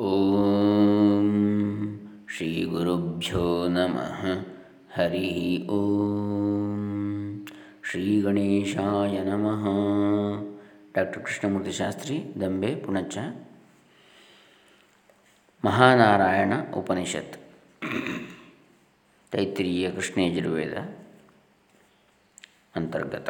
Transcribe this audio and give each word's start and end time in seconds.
ಓಂ 0.00 1.28
ಶ್ರೀ 2.28 2.64
ಗುರುಭ್ಯೋ 2.64 3.68
ನಮಃ 3.68 4.20
ಹರಿ 4.94 5.30
ಓಂ 5.68 6.78
ಶ್ರೀ 7.82 8.20
ಗಣೇಶಾಯ 8.20 9.16
ನಮಃ 9.24 9.64
ಡಾಕ್ಟರ್ 10.92 11.22
ಕೃಷ್ಣಮೂರ್ತಿ 11.22 11.72
ಶಾಸ್ತ್ರಿ 11.72 12.16
ದಂಬೆ 12.40 12.74
ಪುಣಚ 12.76 13.16
ಮಹಾನಾರಾಯಣ 15.64 16.52
ಉಪನಿಷತ್ 16.74 17.36
ತೈತ್ರಿಯ 19.32 19.90
ಕೃಷ್ಣಯಜುರ್ವೇದ 19.90 20.76
ಅಂತರ್ಗತ 22.74 23.28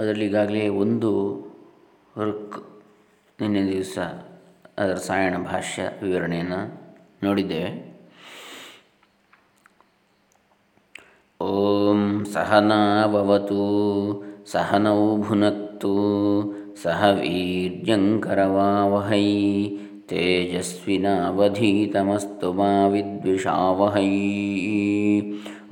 ಅದರಲ್ಲಿ 0.00 0.26
ಈಗಾಗಲೇ 0.26 0.68
ಒಂದು 0.68 1.40
ಋಕ್ 2.16 2.82
ನಿನ್ನೆ 3.40 3.66
ದಿವಸ 3.66 3.98
ಅದರ 4.78 4.94
ಸಾಯಣ 4.94 5.38
ಭಾಷ್ಯ 5.38 5.82
ವಿವರಣೆಯನ್ನು 6.02 6.80
ನೋಡಿದ್ದೇವೆ. 7.24 7.98
ಓಂ 11.40 12.26
ಸಹನಾವತು 12.32 13.62
ಸಹನೌ 14.46 15.16
ಭುನಕ್ತು 15.16 15.94
ಸಹ 16.82 17.10
ವೀರ್ಯಂಕರವಾವಹೈ, 17.10 19.26
ತೇಜಸ್ವಿನಾವಧೀತಮಸ್ತು 20.06 22.52
ಮಾ 22.52 22.86
ವಿದ್ವಿಷಾವಹೈ. 22.86 24.08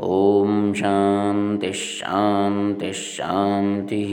ಓಂ 0.00 0.74
ಶಾಂತಿ 0.74 1.72
ಶಾಂತಿ 1.72 2.92
ಶಾಂತಿ. 2.92 4.04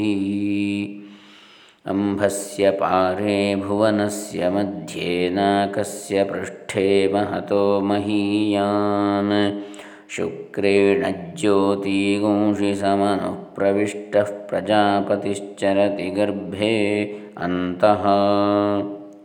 ಅಂಭಸ್ಯ 1.85 2.71
ಪಾರೇ 2.71 3.55
ಭುವನಸ್ಯ 3.55 4.49
ಮಧ್ಯೆ 4.49 5.29
ನಾಕಸ್ಯ 5.29 6.23
ಪೃಷ್ಠೆ 6.23 7.13
ಮಹತೋ 7.13 7.79
ಮಹೀಯಾನ್. 7.79 9.63
ಶುಕ್ರೇಣ 10.09 11.05
ಜ್ಯೋತಿಗುಂಷಿ 11.35 12.75
ಸಮನು 12.75 13.55
ಪ್ರವಿಷ್ಟಃ 13.55 14.47
ಪ್ರಜಾಪತಿಶ್ಚರತಿ 14.47 16.09
ಗರ್ಭೆ 16.09 17.03
ಅಂತಃ. 17.37 18.07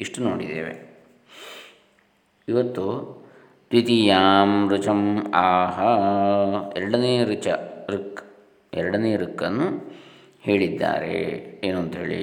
ಇಷ್ಟು 0.00 0.22
ನೋಡಿದ್ದೇವೆ. 0.22 0.91
ಇವತ್ತು 2.48 3.19
ದ್ವಿತೀಯಾಂ 3.71 4.52
ರುಚಂ 4.69 5.02
ಆಹ 5.38 5.77
ಎರಡನೇ 6.77 7.13
ರುಚ 7.23 7.47
ಋಕ್ 7.89 8.21
ಎರಡನೇ 8.73 9.11
ಋಕ್ಕನ್ನು 9.17 9.67
ಹೇಳಿದ್ದಾರೆ 10.44 11.16
ಏನು 11.63 11.80
ಅಂಥೇಳಿ 11.80 12.21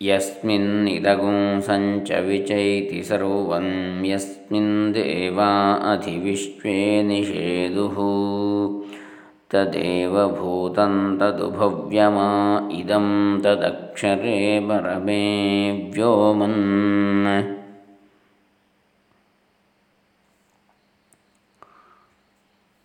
ಯಸ್ಮಿನ್ 0.00 0.70
ಇದಗುಂ 0.88 1.38
ಸಂಚ 1.60 2.10
ವಿಚೈತಿ 2.24 3.00
ಸರ್ವಂ 3.02 3.66
ಯಸ್ಮಿನ್ 4.06 4.72
ದೇವಾ 4.94 5.50
ಅಧಿವಿಶ್ವೇ 5.90 6.78
ನಿಷೇದು 7.02 7.86
ತದೇವ 9.52 10.14
ಭೂತಂ 10.36 10.94
ತದು 11.20 11.48
ಭವ್ಯಮಾ 11.50 12.28
ಇದಂ 12.74 13.08
ತದಕ್ಷರೇ 13.42 14.36
ಪರಮೇ 14.68 15.22
ವ್ಯೋಮನ್ 15.90 16.62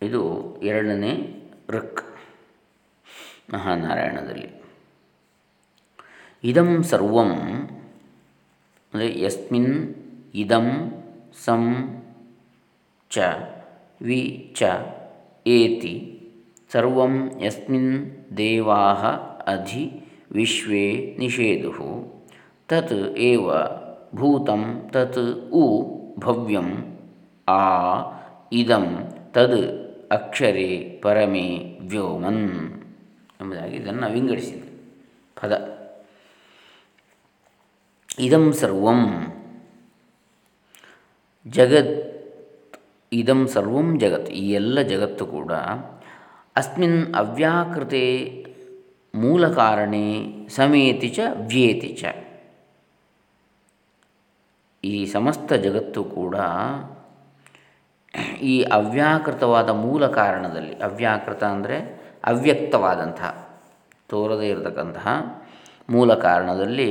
ಇದು 0.07 0.21
ಎರಡನೇ 0.69 1.13
ಋಕ್ 1.73 2.01
ಮಹಾನಾರಾಯಣದಲ್ಲಿ. 3.53 4.49
ಇದಂ 6.43 6.69
ಸರ್ವಂ, 6.91 7.31
ಅಂದರೆ 8.93 9.07
ಯಸ್ಮಿನ್ 9.25 9.75
ಇದಂ 10.43 10.67
ಸಂ 11.45 11.63
ಚ 13.11 13.29
ವಿ 14.07 14.21
ಚ 14.59 14.69
ಏತಿ, 15.57 15.95
ಸರ್ವಂ 16.71 17.13
ಯಸ್ಮಿನ್ 17.45 17.93
ದೇವಾ 18.37 18.81
ಅಧಿ 19.53 19.85
ವಿಶ್ವೇ 20.37 20.85
ನಿಷೇಧು 21.19 21.89
ತತ್ 22.69 22.93
ಏವ 23.29 23.47
ಭೂತಂ 24.19 24.63
ತತ್ 24.93 25.23
ಉ 25.61 25.65
ಭವ್ಯಂ 26.23 26.69
ಆ 27.47 27.63
ಇದಂ 28.61 28.85
ತದ್ 29.35 29.61
ಅಕ್ಷರೇ 30.13 30.99
ಪರಮಿ 31.03 31.47
ವ್ಯೋಮನ್ 31.81 32.41
ಎಂಬುದಾಗಿ 33.41 33.75
ಇದನ್ನು 33.75 34.07
ವಿಂಗಡಿಸಿದೆ 34.11 34.67
ಪದ. 35.41 35.53
ಇದಂ 38.19 38.53
ಸರ್ವಂ. 38.53 39.01
ಜಗತ್, 41.47 41.95
ಇದಂ 43.11 43.47
ಸರ್ವಂ 43.47 43.99
ಜಗತ್. 43.99 44.29
ಈ 44.29 44.43
ಎಲ್ಲ 44.51 44.81
ಜಗತ್ತು 44.81 45.25
ಕೂಡ 45.25 45.51
ಅಸ್ಮಿನ್ 46.55 47.15
ಅವ್ಯಾಕೃತೆ 47.15 48.03
ಮೂಲ 49.15 49.43
ಕಾರಣೆ 49.53 50.05
ಸಮೇತಿ 50.49 51.09
ಚ 51.09 51.19
ವ್ಯೇತಿ 51.47 51.89
ಚ. 52.01 52.03
ಈ 54.83 55.05
ಸಮಸ್ತ 55.05 55.53
ಜಗತ್ತು 55.53 56.03
ಕೂಡ 56.03 56.35
ಈ 58.41 58.63
ಅವ್ಯಾಕೃತವಾದ 58.63 59.69
ಮೂಲ 59.69 60.07
ಕಾರಣದಲ್ಲಿ, 60.07 60.75
ಅವ್ಯಾಕೃತ 60.83 61.43
ಅಂದರೆ 61.43 61.77
ಅವ್ಯಕ್ತವಾದಂತಹ, 62.25 63.59
ತೋರದೇ 64.09 64.49
ಇರತಕ್ಕಂತಹ 64.49 65.07
ಮೂಲ 65.89 66.13
ಕಾರಣದಲ್ಲಿ 66.13 66.89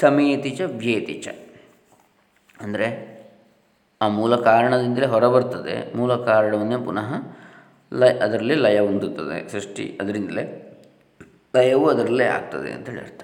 ಸಮೇತಿ 0.00 0.50
ಚ 0.50 0.60
ವ್ಯೇತಿ 0.66 1.14
ಚ. 1.14 1.28
ಅಂದರೆ 2.60 3.12
ಆ 4.00 4.08
ಮೂಲ 4.08 4.36
ಕಾರಣದಿಂದಲೇ 4.36 5.06
ಹೊರಬರ್ತದೆ, 5.06 5.96
ಮೂಲ 5.96 6.16
ಕಾರಣವನ್ನೇ 6.16 6.76
ಪುನಃ 6.84 7.12
ಲಯ, 7.92 8.08
ಅದರಲ್ಲಿ 8.08 8.54
ಲಯ 8.54 8.80
ಹೊಂದುತ್ತದೆ, 8.80 9.48
ಸೃಷ್ಟಿ 9.48 9.98
ಅದರಿಂದಲೇ, 10.00 10.44
ಲಯವು 11.56 11.88
ಅದರಲ್ಲೇ 11.88 12.24
ಆಗ್ತದೆ 12.24 12.72
ಅಂತ 12.72 12.88
ಅರ್ಥ. 12.88 13.22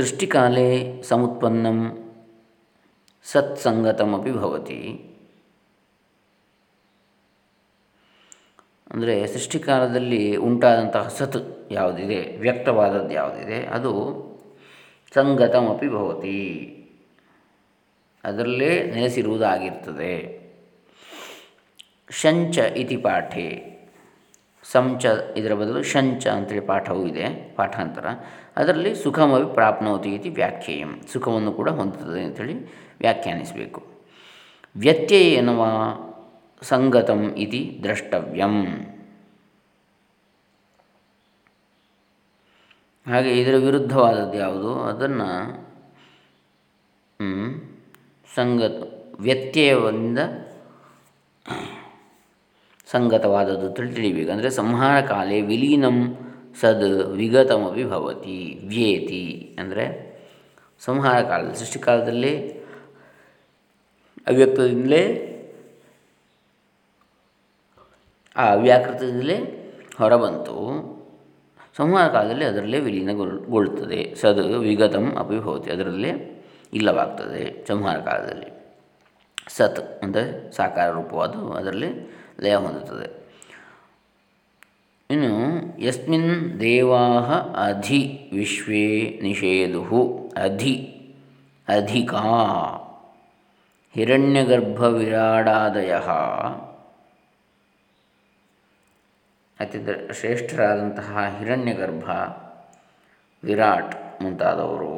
ಸೃಷ್ಟಿಕಾಲೇ 0.00 1.02
ಸಮುತ್ಪನ್ನಂ 1.02 2.10
ಸತ್ಸಂಗತಮಪಿ 3.24 4.32
ಭವತಿ. 4.32 5.10
ಅಂದರೆ 8.90 9.26
ಸೃಷ್ಟಿಕಾಲದಲ್ಲಿ 9.26 10.36
ಉಂಟಾದಂತಹ 10.36 11.08
ಸತ್ 11.08 11.72
ಯಾವುದಿದೆ, 11.72 12.36
ವ್ಯಕ್ತವಾದದ್ದು 12.36 13.10
ಯಾವುದಿದೆ, 13.10 13.66
ಅದು 13.66 13.92
ಸಂಗತಮಿ 15.14 15.88
ಭವತಿ. 15.88 16.66
ಅದರಲ್ಲೇ 18.24 18.82
ನೆಲೆಸಿರುವುದಾಗಿರ್ತದೆ. 18.82 20.40
ಶಂಚ 22.10 22.58
ಇತಿ 22.58 22.96
ಪಾಠೆ. 22.96 23.79
ಸಂಚ 24.72 25.06
ಇದರ 25.36 25.54
ಬದಲು 25.54 25.82
ಶಂಚ 25.82 26.26
ಅಂತೇಳಿ 26.26 26.60
ಪಾಠವೂ 26.60 27.06
ಇದೆ, 27.06 27.54
ಪಾಠಾಂತರ. 27.56 28.06
ಅದರಲ್ಲಿ 28.56 28.94
ಸುಖಮವಿ 28.94 29.54
ಪ್ರಾಪ್ನೋತಿ 29.54 30.14
ಇತಿ 30.14 30.28
ವ್ಯಾಖ್ಯೇಯಂ. 30.28 31.00
ಸುಖವನ್ನು 31.12 31.52
ಕೂಡ 31.52 31.70
ಹೊಂದುತ್ತದೆ 31.70 32.24
ಅಂಥೇಳಿ 32.24 32.54
ವ್ಯಾಖ್ಯಾನಿಸಬೇಕು. 33.00 33.82
ಎನ್ನುವ 35.12 35.66
ಸಂಗತಂ 36.62 37.34
ಇತಿ 37.36 37.80
ದ್ರಷ್ಟವ್ಯಂ. 37.82 38.66
ಹಾಗೆ 43.06 43.40
ಇದರ 43.40 43.56
ವಿರುದ್ಧವಾದದ್ದು 43.56 44.38
ಯಾವುದು? 44.38 44.82
ಅದನ್ನು 44.84 45.28
ಸಂಗತ 48.34 49.04
ವ್ಯತ್ಯಯದಿಂದ 49.20 50.18
ಸಂಗತವಾದದ್ದು 52.92 53.70
ತಿಳಿ 53.70 53.94
ತಿಳಿಬೇಕು 53.94 54.32
ಅಂದರೆ 54.32 54.50
ಸಂಹಾರ 54.50 55.00
ಕಾಲೇ 55.00 55.40
ವಿಲೀನಂ 55.40 55.98
ಸದ್ 56.60 56.88
ವಿಗತಮಿ 57.12 57.84
ಭವತಿ, 57.84 58.60
ವ್ಯೇತಿ. 58.64 59.56
ಅಂದರೆ 59.58 59.84
ಸಂಹಾರ 60.80 61.22
ಕಾಲದಲ್ಲಿ 61.22 61.56
ಸೃಷ್ಟಿಕಾಲದಲ್ಲಿ 61.56 62.48
ಅವ್ಯಕ್ತದಿಂದಲೇ, 64.26 65.02
ಆ 68.36 68.52
ಅವ್ಯಾಕೃತದಿಂದಲೇ 68.52 69.36
ಹೊರಬಂತು. 69.98 70.56
ಸಂಹಾರ 71.76 72.08
ಕಾಲದಲ್ಲಿ 72.08 72.44
ಅದರಲ್ಲೇ 72.44 72.80
ವಿಲೀನಗೊಳ್ಳುತ್ತದೆ. 72.80 74.14
ಸದ್ 74.14 74.38
ವಿಗತಂ 74.38 75.16
ಅಪಿ 75.16 75.38
ಭವತಿ, 75.38 75.70
ಅದರಲ್ಲೇ 75.70 76.12
ಇಲ್ಲವಾಗ್ತದೆ 76.72 77.66
ಸಂಹಾರ 77.68 77.98
ಕಾಲದಲ್ಲಿ. 77.98 78.50
ಸತ್ 79.48 80.02
ಅಂದರೆ 80.02 80.52
ಸಾಕಾರ 80.56 80.90
ರೂಪವಾದ 80.90 81.30
ಅದರಲ್ಲಿ 81.30 82.19
ಲಯ 82.40 82.54
ಹೊಂದುತ್ತದೆ 82.56 83.20
ಇನ್ನು 85.10 85.82
ಯಸ್ಮಿನ್ 85.82 86.60
ದೇವಾ 86.60 87.08
ಅಧಿ 87.38 88.30
ವಿಶ್ವೇ 88.32 89.20
ನಿಷೇಧು 89.22 90.32
ಅಧಿ, 90.36 90.76
ಅಧಿಕಾ, 91.68 92.18
ಹಿರಣ್ಯಗರ್ಭವಿರಾಡಾದಯ. 93.94 95.92
ಅತಿ 99.60 99.78
ಶ್ರೇಷ್ಠರಾದಂತಹ 100.20 101.18
ಹಿರಣ್ಯಗರ್ಭ 101.38 102.10
ವಿರಾಟ್ 103.44 104.22
ಮುಂತಾದವರು 104.22 104.94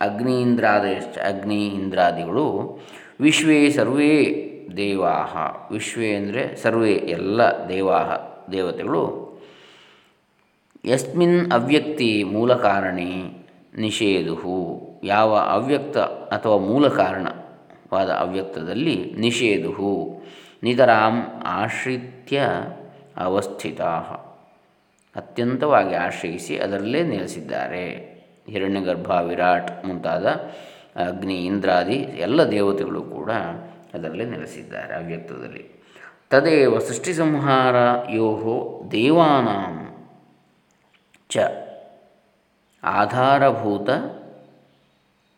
ಅಗ್ನಿ 0.00 0.40
ಇಂದ್ರಾದಯ 0.40 0.94
ಅಗ್ನಿ 1.20 1.66
ಇಂದ್ರಾದಿಗಳು 1.66 2.78
ವಿಶ್ವೇ 3.20 3.70
ಸರ್ವೇ 3.70 4.48
ದೇವಾ 4.76 5.14
ವಿಶ್ವೇ 5.72 6.10
ಅಂದರೆ 6.14 6.42
ಸರ್ವೇ, 6.62 6.94
ಎಲ್ಲ 7.16 7.40
ದೇವಾಹ, 7.68 8.10
ದೇವತೆಗಳು. 8.52 9.02
ಯಸ್ಮಿನ್ 10.84 11.38
ಅವ್ಯಕ್ತಿ 11.52 12.10
ಮೂಲ 12.34 12.52
ಕಾರಣಿ 12.66 13.12
ನಿಷೇಧು 13.78 14.54
ಯಾವ 15.04 15.30
ಅವ್ಯಕ್ತ 15.56 15.98
ಅಥವಾ 16.36 16.56
ಮೂಲ 16.70 16.88
ಕಾರಣವಾದ 17.00 18.10
ಅವ್ಯಕ್ತದಲ್ಲಿ 18.24 18.96
ನಿಷೇಧು 19.18 19.92
ನಿತರಾಂ 20.62 21.16
ಆಶ್ರಿತ್ಯ 21.60 22.40
ಅವಸ್ಥಿತ 23.26 23.80
ಅತ್ಯಂತವಾಗಿ 25.16 25.94
ಆಶ್ರಯಿಸಿ 25.94 26.54
ಅದರಲ್ಲೇ 26.58 27.00
ನೆಲೆಸಿದ್ದಾರೆ. 27.02 27.86
ಹಿರಣ್ಯಗರ್ಭ 28.48 29.10
ವಿರಾಟ್ 29.28 29.70
ಮುಂತಾದ 29.86 30.26
ಅಗ್ನಿ, 31.06 31.36
ಇಂದ್ರಾದಿ 31.46 31.98
ಎಲ್ಲ 32.26 32.40
ದೇವತೆಗಳು 32.50 33.02
ಕೂಡ 33.16 33.30
ಅದರಲ್ಲೇ 33.94 34.24
ನೆಲೆಸಿದ್ದಾರೆ 34.24 34.94
ಅವ್ಯಕ್ತದಲ್ಲಿ 34.94 35.82
ತದೇವ 36.30 36.78
ಸೃಷ್ಟಿ 36.78 37.12
ಸಂಹಾರ 37.12 37.76
ಯೋ 38.10 38.82
ದೇವಾನಾಂ 38.92 39.88
ಚ. 41.28 41.38
ಆಧಾರಭೂತ, 42.84 43.88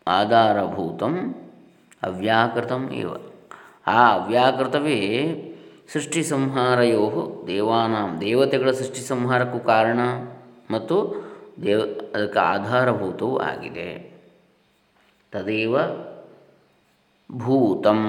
ಆಧಾರಭೂತಂ 0.06 1.34
ಅವ್ಯಾಕೃತಂ 2.02 2.90
ಇವ. 2.90 3.10
ಆ 3.86 4.12
ಅವ್ಯಾಕೃತವೇ 4.12 5.00
ಸೃಷ್ಟಿ 5.92 6.22
ಸಂಹಾರಯೋ 6.22 7.44
ದೇವಾನಾಂ. 7.46 8.20
ದೇವತೆಗಳ 8.20 8.70
ಸೃಷ್ಟಿ 8.70 9.00
ಸಂಹಾರಕ್ಕೂ 9.00 9.58
ಕಾರಣ 9.58 10.00
ಮತ್ತು 10.70 10.96
ದೇವ, 11.62 11.80
ಅದಕ್ಕೆ 12.14 12.38
ಆಧಾರಭೂತವೂ 12.38 13.36
ಆಗಿದೆ. 13.38 14.14
ತದೇವ 15.32 15.76
ಭೂತಂ 17.30 18.00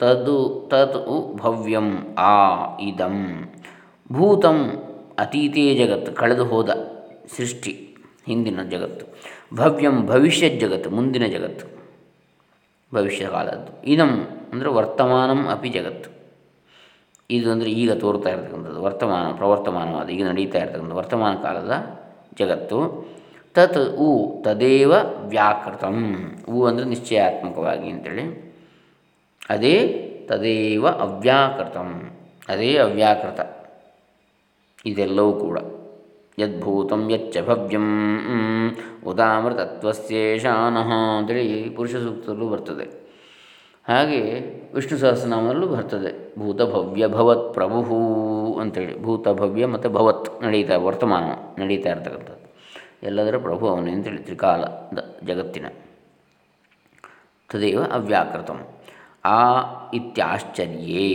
ತದು 0.00 0.68
ತತ್ 0.70 0.98
ಭವ್ಯಂ 1.34 1.88
ಆ 2.18 2.34
ಇದಂ 2.80 3.16
ಭೂತಂ 4.10 4.58
ಅತೀತೇ 5.18 5.64
ಜಗತ್ತು 5.74 6.10
ಕಳೆದು 6.12 6.44
ಹೋದ 6.44 6.70
ಸೃಷ್ಟಿ, 7.36 7.72
ಹಿಂದಿನ 8.26 8.60
ಜಗತ್ತು। 8.62 9.04
ಭವ್ಯಂ 9.54 9.96
ಭವಿಷ್ಯ 10.06 10.48
ಜಗತ್ತು, 10.62 10.90
ಮುಂದಿನ 10.90 11.24
ಜಗತ್ತು 11.26 11.66
ಭವಿಷ್ಯ 12.92 13.26
ಕಾಲದ್ದು। 13.26 13.72
ಇದಂ 13.84 14.12
ಅಂದರೆ 14.52 14.68
ವರ್ತಮಾನಂ 14.68 15.40
ಅಪಿ 15.48 15.68
ಜಗತ್ತು। 15.68 16.10
ಇದು 17.30 17.52
ಅಂದರೆ 17.52 17.70
ಈಗ 17.70 17.90
ತೋರ್ತಾ 17.92 18.30
ಇರತಕ್ಕಂಥದ್ದು, 18.30 18.80
ವರ್ತಮಾನ, 18.82 19.26
ಪ್ರವರ್ತಮಾನವಾದ, 19.32 20.08
ಈಗ 20.08 20.22
ನಡೀತಾ 20.28 20.58
ಇರತಕ್ಕಂಥ 20.58 20.92
ವರ್ತಮಾನ 20.92 21.34
ಕಾಲದ 21.42 21.72
ಜಗತ್ತು। 22.40 22.78
ತತ್ 23.54 23.78
ಉ 24.06 24.08
ತದೇವ 24.44 24.92
ವ್ಯಾಕೃತಂ, 25.34 25.98
ಉ 26.48 26.66
ಅಂದರೆ 26.66 26.84
ನಿಶ್ಚಯಾತ್ಮಕವಾಗಿ 26.84 27.88
ಅಂತೇಳಿ 27.90 28.24
ಅದೇ 29.50 29.76
ತದೇವ 30.28 30.88
ಅವ್ಯಾಕೃತಂ, 30.88 32.10
ಅದೇ 32.48 32.76
ಅವ್ಯಾಕೃತ. 32.76 33.40
ಇದೆಲ್ಲವೂ 34.86 35.32
ಕೂಡ. 35.32 35.58
ಯದ್ಭೂತಂ 36.38 37.10
ಯಚ್ಚ 37.10 37.36
ಭವ್ಯಂ 37.46 37.88
ಉದಾಮೃತತ್ವಸ್ಯೇಷಾನಃ 39.06 40.92
ಅಂತೇಳಿ 41.18 41.70
ಪುರುಷ 41.70 41.92
ಸೂಕ್ತದಲ್ಲೂ 41.96 42.48
ಬರ್ತದೆ. 42.48 42.86
ಹಾಗೆ 43.88 44.20
ವಿಷ್ಣು 44.74 44.98
ಸಹಸ್ರನಾಮದಲ್ಲೂ 44.98 45.66
ಬರ್ತದೆ. 45.66 46.38
ಭೂತ 46.38 46.62
ಭವ್ಯ 46.62 47.06
ಭವತ್ 47.06 47.54
ಪ್ರಭು 47.54 48.58
ಅಂತೇಳಿ 48.60 49.02
ಭೂತ 49.02 49.28
ಭವ್ಯ 49.28 49.66
ಮತ್ತು 49.66 49.88
ಭವತ್ 49.90 50.42
ನಡೀತಾ, 50.42 50.76
ವರ್ತಮಾನ 50.76 51.24
ನಡೀತಾ 51.62 51.90
ಇರ್ತಕ್ಕಂಥದ್ದು. 51.90 52.54
ಎಲ್ಲದರ 53.02 53.38
ಪ್ರಭು 53.38 53.68
ಅವನೇ 53.68 53.92
ಅಂತೇಳಿ 53.92 54.18
ತ್ರಿಕಾಲದ 54.18 55.16
ಜಗತ್ತಿನ. 55.26 55.66
ತದೇವ 57.52 57.82
ಅವ್ಯಾಕೃತಂ. 57.82 58.60
ಆ 59.24 59.40
ಇತ್ಯಾಶ್ಚರ್ಯೇ. 59.94 61.08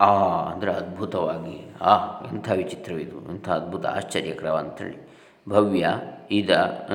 ಆ 0.00 0.12
ಅಂದರೆ 0.52 0.70
ಅದ್ಭುತವಾಗಿ, 0.72 1.58
ಆ 1.82 1.94
ಎಂಥ 2.32 2.48
ವಿಚಿತ್ರವಿದು, 2.56 3.18
ಎಂಥ 3.32 3.48
ಅದ್ಭುತ 3.48 3.86
ಆಶ್ಚರ್ಯಕರ 3.86 4.48
ಅಂಥೇಳಿ 4.48 4.96
ಭವ್ಯ, 5.48 5.86
ಇದ 6.30 6.50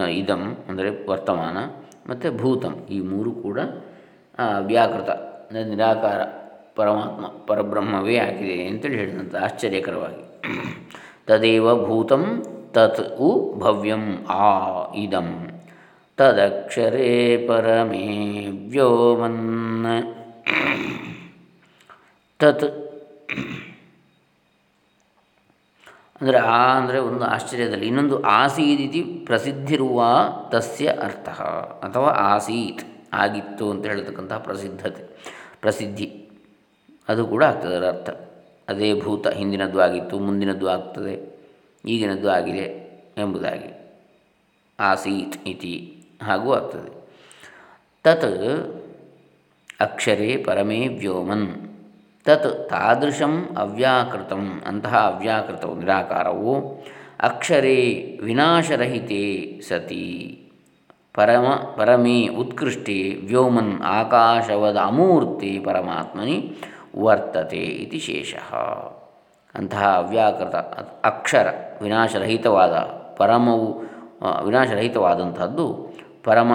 ಇದಂ 0.10 0.44
ಅಂದರೆ 0.70 0.90
ವರ್ತಮಾನ 1.08 1.58
ಮತ್ತು 2.10 2.38
ಭೂತಂ, 2.38 2.74
ಈ 2.92 3.00
ಮೂರು 3.00 3.32
ಕೂಡ 3.32 3.60
ವ್ಯಾಕೃತ 4.60 5.10
ನಿರಾಕಾರ, 5.70 6.22
ಪರಮಾತ್ಮ, 6.76 7.26
ಪರಬ್ರಹ್ಮವೇ 7.48 8.18
ಆಗಿದೆ 8.18 8.58
ಅಂತೇಳಿ 8.68 8.98
ಹೇಳಿದಂಥ 8.98 9.36
ಆಶ್ಚರ್ಯಕರವಾಗಿ. 9.36 10.24
ತದೇವ 11.28 11.86
ಭೂತಂ 11.86 12.24
ತತ್ 12.74 13.02
ಉ 13.20 13.30
ಭವ್ಯಂ 13.60 14.06
ಆ 14.30 14.48
ಇದಂ. 14.96 15.30
ತದಕ್ಷರೇ 16.18 17.12
ಪರಮೇ 17.48 18.08
ವ್ಯೋಮನ್. 18.70 19.42
ತತ್. 22.42 22.68
ಅಂದರೆ 26.20 26.40
ಆ 26.56 26.62
ಅಂದರೆ 26.80 26.98
ಒಂದು 27.10 27.24
ಆಶ್ಚರ್ಯದಲ್ಲಿ. 27.26 27.86
ಇನ್ನೊಂದು 27.88 28.18
ಆಸೀದಿತಿ 28.40 29.02
ಪ್ರಸಿದ್ಧಿರುವ 29.30 30.00
ತಸ್ಯ 30.52 30.88
ಅರ್ಥ 31.06 31.30
ಅಥವಾ 31.88 32.10
ಆಸೀತ್ 32.34 32.84
ಆಗಿತ್ತು 33.14 33.66
ಅಂತ 33.72 33.84
ಹೇಳ್ತಕ್ಕಂತಹ 33.92 34.40
ಪ್ರಸಿದ್ಧತೆ, 34.50 35.04
ಪ್ರಸಿದ್ಧಿ. 35.62 36.08
ಅದು 37.10 37.22
ಕೂಡ 37.32 37.42
ಆಗ್ತದೆ 37.44 37.74
ಅದರ 37.76 37.88
ಅರ್ಥ. 37.94 38.10
ಅದೇ 38.70 38.90
ಭೂತ 39.02 39.28
ಹಿಂದಿನದ್ದು 39.40 39.80
ಆಗಿತ್ತು, 39.86 40.16
ಮುಂದಿನದ್ದು 40.20 40.68
ಆಗ್ತದೆ, 40.76 41.16
ಈಗಿನದ್ದು 41.86 42.30
ಆಗಿದೆ 42.38 42.68
ಎಂಬುದಾಗಿ. 43.18 43.72
ಆಸೀತ್ 44.80 45.36
ಇತಿ 45.48 45.76
ಹಾಗೂ 46.22 46.50
ಆಗ್ತದೆ. 46.54 46.92
ತತ್ 48.06 48.30
ಅಕ್ಷರೇ 49.80 50.32
ಪರಮೇ 50.48 50.80
ವ್ಯೋಮನ್. 51.02 51.48
ತತ್ 52.26 52.70
ತಾದೃಶಂ 52.70 53.50
ಅವ್ಯಾಕೃತಂ. 53.58 54.62
ಅಂತಹ 54.68 54.96
ಅವ್ಯಾಕೃತವು, 54.98 55.76
ನಿರಾಕಾರವು 55.76 56.84
ಅಕ್ಷರೇ 57.22 58.20
ವಿನಾಶರಹಿತೆ 58.24 59.62
ಸತಿ. 59.62 60.38
ಪರಮ, 61.14 61.48
ಪರಮೇ 61.78 62.28
ಉತ್ಕೃಷ್ಟೇ 62.28 63.20
ವ್ಯೋಮನ್ 63.26 63.82
ಆಕಾಶವದ 63.82 64.78
ಅಮೂರ್ತಿ 64.78 65.60
ಪರಮಾತ್ಮನಿ 65.66 66.56
ವರ್ತತೆ 67.00 67.58
ಇತಿ 67.58 68.00
ಶೇಷ. 68.00 68.36
ಅಂತಹ 69.56 69.96
ಅವ್ಯಾಕೃತ 69.96 70.56
ಅಕ್ಷರ 71.06 71.54
ವಿನಾಶರಹಿತವಾದ 71.82 72.74
ಪರಮವು 73.18 73.84
ವಿನಾಶರಹಿತವಾದಂಥದ್ದು 74.44 75.94
ಪರಮ 76.24 76.52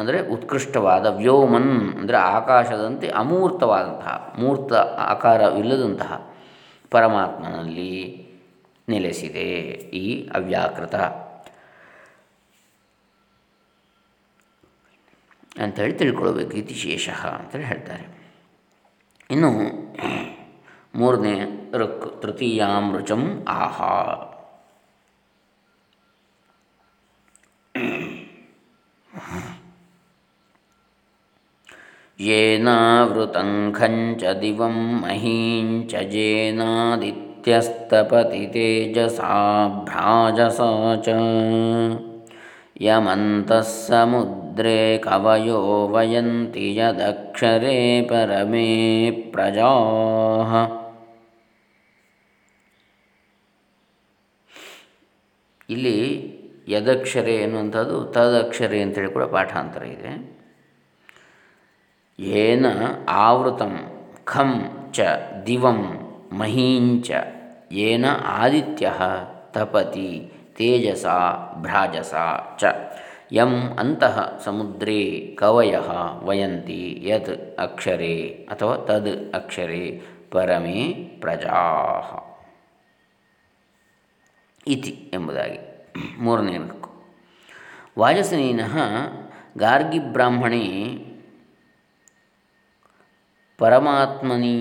ಅಂದರೆ 0.00 0.18
ಉತ್ಕೃಷ್ಟವಾದ 0.28 1.06
ವ್ಯೋಮನ್ 1.06 1.72
ಅಂದರೆ 1.98 2.16
ಆಕಾಶದಂತೆ 2.16 3.08
ಅಮೂರ್ತವಾದಂತಹ, 3.08 4.14
ಮೂರ್ತ 4.38 4.72
ಆಕಾರವಿಲ್ಲದಂತಹ 5.12 6.12
ಪರಮಾತ್ಮನಲ್ಲಿ 6.90 7.92
ನೆಲೆಸಿದೆ 8.88 9.48
ಈ 10.02 10.06
ಅವ್ಯಾಕೃತ. 10.34 10.96
ಅಂಥೇಳಿ 15.64 15.94
ತಿಳ್ಕೊಳ್ಬೇಕು, 15.94 16.54
ಇತಿ 16.56 16.74
ಶೇಷ 16.74 17.08
ಅಂತೇಳಿ 17.38 17.64
ಹೇಳ್ತಾರೆ. 17.64 18.04
ಇನ್ನು 19.30 19.50
ಮೂರನೇ 20.94 21.34
ಋಕ್ 21.74 22.06
ತೃತೀಯಾಂ 22.22 22.86
ರುಚಂ 22.96 23.22
ಆಹಾ. 23.48 23.92
येनावृतं 32.19 33.49
खञ्च 33.75 34.23
दिवं 34.41 34.75
महीञ्च 35.01 35.93
जेनादित्यस्तपति 36.13 37.25
तेजसा 38.53 39.33
भ्राजसा 39.87 40.69
च 41.07 41.07
यमन्तः 42.81 43.61
समुद्रे 43.61 44.79
कवयो 45.03 45.59
वयन्ति 45.93 46.65
यदक्षरे 46.79 47.77
परमे 48.09 48.65
प्रजाः 49.35 50.51
ಇಲ್ಲಿ 55.69 55.97
ಯದಕ್ಷರೆ 56.73 57.33
ಎನ್ನುವಂಥದ್ದು 57.43 57.95
ತದಕ್ಷರೆ 58.15 58.79
ಅಂತೇಳಿ 58.85 59.09
ಕೂಡ 59.15 59.25
ಪಾಠಾಂತರ 59.35 59.83
ಇದೆ 59.95 60.11
ಏನ 62.20 62.66
ಆವೃತಂ 63.20 63.74
ಖಂ 64.24 64.50
ಚ 64.90 65.06
ದಿವಂ 65.46 65.80
ಮಹೀಂಚ 66.32 67.10
ಏನ 67.82 68.06
ಆದಿತ್ಯ 68.36 68.86
ತಪತಿ 69.54 70.10
ತೇಜಸ 70.56 71.06
ಭ್ರಾಜಸ 71.62 72.14
ಚ 72.60 72.72
ಯಂ 73.32 73.52
ಅಂತಃ 73.82 74.16
ಸಮುದ್ರೇ 74.44 75.00
ಕವಯ 75.38 75.74
ವಯಂತಿ 76.24 76.80
ಯತ್ 77.08 77.34
ಅಕ್ಷರೇ 77.58 78.16
ಅಥವಾ 78.50 78.74
ತದ್ 78.88 79.12
ಅಕ್ಷರೇ 79.34 79.84
ಪರಮೇ 80.32 80.80
ಪ್ರಜಾ 81.20 81.60
ಇತಿ 84.66 84.92
ಎಂಬುದಾಗಿ 85.14 85.60
ಮೂರನೇ 86.18 86.58
ವಾಜಸನೀನ 87.98 88.62
ಗಾರ್ಗಿಬ್ರಾಹ್ಮಣೇ 89.56 89.60
ಗಾರ್ಗಿ 89.60 90.00
ಬ್ರಾಹ್ಮಣೇ 90.12 90.64
ಪರಮಾತ್ಮನಿ. 93.60 94.56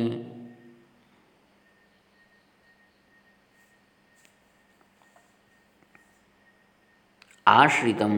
ಆಶ್ರಿತಂ 7.47 8.13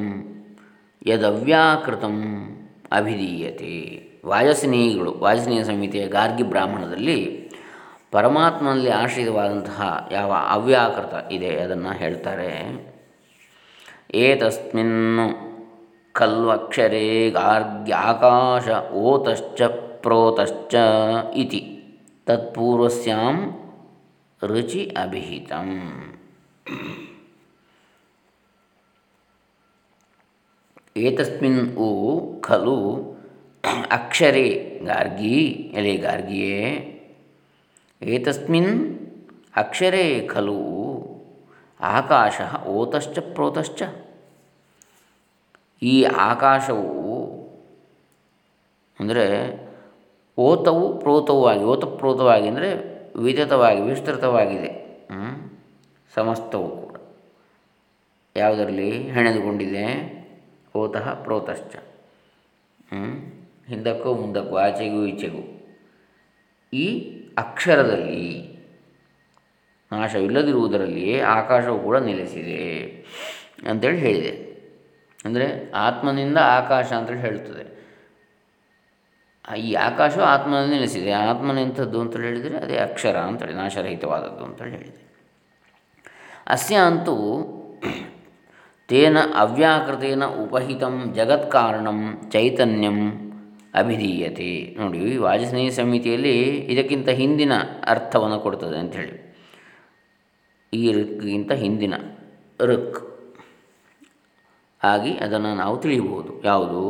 ಯದವ್ಯಾಕೃತಂ 1.05 2.15
ಅಭಿಧೀಯತೆ. 2.91 3.73
ವಾಯಸ್ನೇಹಿಗಳು, 4.25 5.11
ವಾಯಸ್ನೇಹ 5.19 5.63
ಸಂಹಿತೆಯ 5.63 6.07
ಗಾರ್ಗಿ 6.07 6.43
ಬ್ರಾಹ್ಮಣದಲ್ಲಿ 6.43 7.51
ಪರಮಾತ್ಮನಲ್ಲಿ 8.11 8.89
ಆಶ್ರಿತವಾದಂತಹ 8.89 10.07
ಯಾವ 10.11 10.33
ಅವ್ಯಾಕೃತ 10.47 11.31
ಇದೆ 11.31 11.59
ಅದನ್ನು 11.59 11.91
ಹೇಳ್ತಾರೆ. 11.91 12.51
ಏತಸ್ಮಿನ್ನು 14.13 15.51
ಖಲ್ವಕ್ಷರೇ 16.13 17.29
ಗಾರ್ಗ್ಯಾಕಾಶ 17.29 18.69
ಓತಶ್ಚ 18.91 19.61
ಪ್ರೋತಶ್ಚ 20.03 20.75
ಇತಿ 21.35 21.61
ತತ್ಪೂರ್ವಸ್ಯಾಂ 22.27 23.37
ರುಚಿ 24.41 24.81
ಅಭಿಹಿತಂ 24.97 25.69
ಏತಸ್ಮಿನ್ 31.01 31.61
ಉ 31.79 31.89
ಖಲು 32.39 32.77
ಅಕ್ಷರೇ 33.91 34.47
ಗಾರ್ಗಿ 34.83 35.37
ಎಲೆ 35.73 35.93
ಗಾರ್ಗಿಯೇ 35.97 36.57
ಏತಸ್ಮಿನ್ 38.01 38.73
ಅಕ್ಷರೇ 39.55 40.05
ಖಲು 40.27 40.59
ಆಕಾಶ 41.79 42.37
ಓತಶ್ಚ 42.73 43.19
ಪ್ರೋತಶ್ಚ 43.33 43.81
ಈ 45.83 45.95
ಆಕಾಶವು 46.23 46.89
ಅಂದರೆ 48.99 49.25
ಓತವು 50.37 50.99
ಪ್ರೋತವಾಗಿ, 50.99 51.63
ಓತಪ್ರೋತವಾಗಿ 51.63 52.47
ಅಂದರೆ 52.47 52.91
ವಿಧತವಾಗಿ, 53.19 53.81
ವಿಸ್ತೃತವಾಗಿದೆ. 53.81 54.81
ಸಮಸ್ತವು 56.15 56.77
ಕೂಡ. 56.77 56.95
ಯಾವುದರಲ್ಲಿ 58.35 59.09
ಹೆಣೆದುಕೊಂಡಿದೆ? 59.09 59.85
ಓತಃ 60.75 61.23
ಪ್ರೋತಶ್ಚ. 61.23 61.75
ಹಿಂದಕ್ಕೂ 63.67 64.13
ಮುಂದಕ್ಕೂ, 64.13 64.55
ಆಚೆಗೂ 64.55 65.05
ಈಚೆಗೂ. 65.05 65.57
ಈ 66.73 67.11
ಅಕ್ಷರದಲ್ಲಿ 67.37 68.51
ನಾಶವಿಲ್ಲದಿರುವುದರಲ್ಲಿಯೇ 69.91 71.19
ಆಕಾಶವು 71.19 71.79
ಕೂಡ 71.79 71.97
ನೆಲೆಸಿದೆ 71.97 72.87
ಅಂತೇಳಿ 73.69 73.97
ಹೇಳಿದೆ. 73.97 74.51
ಅಂದರೆ 75.25 75.71
ಆತ್ಮನಿಂದ 75.71 76.37
ಆಕಾಶ 76.37 76.93
ಅಂತೇಳಿ 76.93 77.19
ಹೇಳ್ತದೆ 77.19 77.80
ಈ 79.57 79.73
ಆಕಾಶವು 79.73 80.23
ಆತ್ಮನಲ್ಲಿ 80.23 80.75
ನೆಲೆಸಿದೆ. 80.75 81.11
ಆತ್ಮನೆಂಥದ್ದು 81.11 82.01
ಅಂತೇಳಿ 82.01 82.27
ಹೇಳಿದರೆ 82.27 82.57
ಅದೇ 82.57 82.77
ಅಕ್ಷರ 82.77 83.17
ಅಂತೇಳಿ, 83.17 83.53
ನಾಶರಹಿತವಾದದ್ದು 83.53 84.43
ಅಂತೇಳಿ 84.45 84.71
ಹೇಳಿದೆ. 84.71 85.11
ಅಸ್ಯ 86.47 86.75
ಅಂತೂ 86.75 87.15
ತೇನ 88.87 89.17
ಅವ್ಯಾಕೃತೇನ 89.35 90.25
ಉಪಹಿತಂ 90.25 91.13
ಜಗತ್ಕಾರಣಂ 91.15 92.21
ಚೈತನ್ಯಂ 92.31 92.97
ಅಭಿಧೀಯತೆ. 93.73 94.75
ನೋಡಿ 94.79 95.17
ವಾಜಸ್ನೇಹಿ 95.17 95.71
ಸಮಿತಿಯಲ್ಲಿ 95.71 96.39
ಇದಕ್ಕಿಂತ 96.47 97.09
ಹಿಂದಿನ 97.09 97.51
ಅರ್ಥವನ್ನು 97.87 98.39
ಕೊಡ್ತದೆ 98.39 98.77
ಅಂಥೇಳಿ 98.77 99.31
ಈ 100.73 100.91
ಋಕ್ಗಿಂತ 100.93 101.51
ಹಿಂದಿನ 101.51 101.93
ಋಕ್ 102.61 102.99
ಆಗಿ 104.83 105.17
ಅದನ್ನು 105.17 105.55
ನಾವು 105.55 105.77
ತಿಳಿಯಬಹುದು. 105.77 106.43
ಯಾವುದು? 106.43 106.83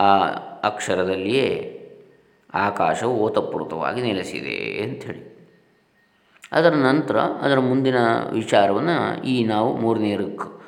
ಆ 0.00 0.28
ಅಕ್ಷರದಲ್ಲಿಯೇ 0.64 1.78
ಆಕಾಶವು 2.54 3.16
ಓತಪ್ರೋತವಾಗಿ 3.16 4.02
ನೆಲೆಸಿದೆ 4.02 4.82
ಅಂಥೇಳಿ. 4.82 5.32
ಅದರ 6.52 6.74
ನಂತರ 6.74 7.18
ಅದರ 7.18 7.58
ಮುಂದಿನ 7.58 7.96
ವಿಚಾರವನ್ನು 8.32 9.24
ಈ 9.24 9.44
ನಾವು 9.44 9.76
ಮೂರನೇ 9.76 10.16
ಋಕ್ 10.16 10.62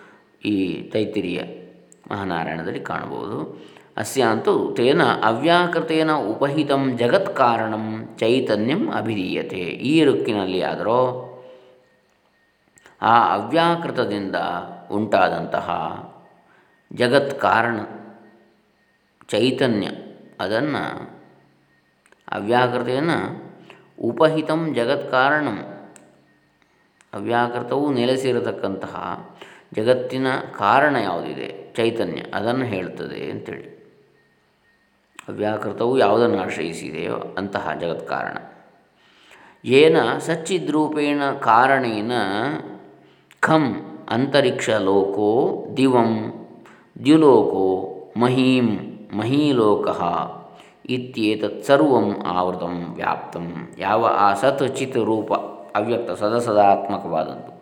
ಈ 0.44 0.82
ತೈತಿರಿಯ 0.82 1.42
ಮಹಾನಾರಾಯಣದಲ್ಲಿ 2.10 2.80
ಕಾಣಬಹುದು. 2.80 3.64
ಅಸ್ಯಾಂತು 3.96 4.74
ತೇನ 4.76 5.02
ಅವ್ಯಾಕೃತೇನ 5.24 6.12
ಉಪಹಿತಂ 6.12 6.96
ಜಗತ್ 6.96 7.36
ಕಾರಣಂ 7.36 8.16
ಚೈತನ್ಯಂ 8.18 8.92
ಅಭಿಧೀಯತೆ. 8.92 9.58
ಈ 9.58 10.04
ಋಕ್ಕಿನಲ್ಲಿ 10.04 10.62
ಆದರೂ 10.62 11.30
ಆ 13.02 13.34
ಅವ್ಯಾಕೃತದಿಂದ 13.34 14.36
ಉಂಟಾದಂತಹ 14.90 15.68
ಜಗತ್ 16.92 17.40
ಕಾರಣ 17.40 17.76
ಚೈತನ್ಯ, 19.28 19.88
ಅದನ್ನು 20.40 20.83
ಅವ್ಯಾಕೃತೆಯನ್ನು 22.33 23.19
ಉಪಹಿತಂ 24.00 24.75
ಜಗತ್ 24.75 25.11
ಕಾರಣಂ 25.11 25.59
ಅವ್ಯಾಕೃತವು 27.14 27.93
ನೆಲೆಸಿರತಕ್ಕಂತಹ 27.93 28.95
ಜಗತ್ತಿನ 29.75 30.26
ಕಾರಣ 30.59 30.97
ಯಾವುದಿದೆ? 30.97 31.73
ಚೈತನ್ಯ, 31.76 32.23
ಅದನ್ನು 32.35 32.64
ಹೇಳ್ತದೆ 32.64 33.31
ಅಂತೇಳಿ. 33.31 33.69
ಅವ್ಯಾಕೃತವು 35.28 35.99
ಯಾವುದನ್ನು 35.99 36.38
ಆಶ್ರಯಿಸಿದೆಯೋ 36.38 37.35
ಅಂತಹ 37.38 37.73
ಜಗತ್ 37.81 38.09
ಕಾರಣ 38.09 38.37
ಏನ 39.64 39.97
ಸಚ್ಚಿದ್ರೂಪೇಣ 40.19 41.23
ಕಾರಣೇನ 41.40 42.12
ಖಂ 43.40 43.64
ಅಂತರಿಕ್ಷ 44.11 44.71
ಲೋಕೋ 44.71 45.31
ದಿವಂ 45.76 46.12
ದ್ಯುಲೋಕೋ 47.04 47.66
ಮಹೀಂ 48.16 48.69
ಮಹೀಲೋಕ 49.14 49.88
ಇತ್ಯೇತತ್ಸರ್ವಂ 50.87 52.06
ಆವೃತಂ 52.26 52.75
ವ್ಯಾಪ್ತಂ 52.94 53.47
ಯಾವ 53.78 54.06
ಆ 54.18 54.35
ಸತ್ 54.35 54.64
ಚಿತ್ 54.76 54.99
ರೂಪ 55.04 55.33
ಅವ್ಯಕ್ತ 55.76 56.11
ಸದಸದಾತ್ಮಕವಾದದ್ದು 56.11 57.52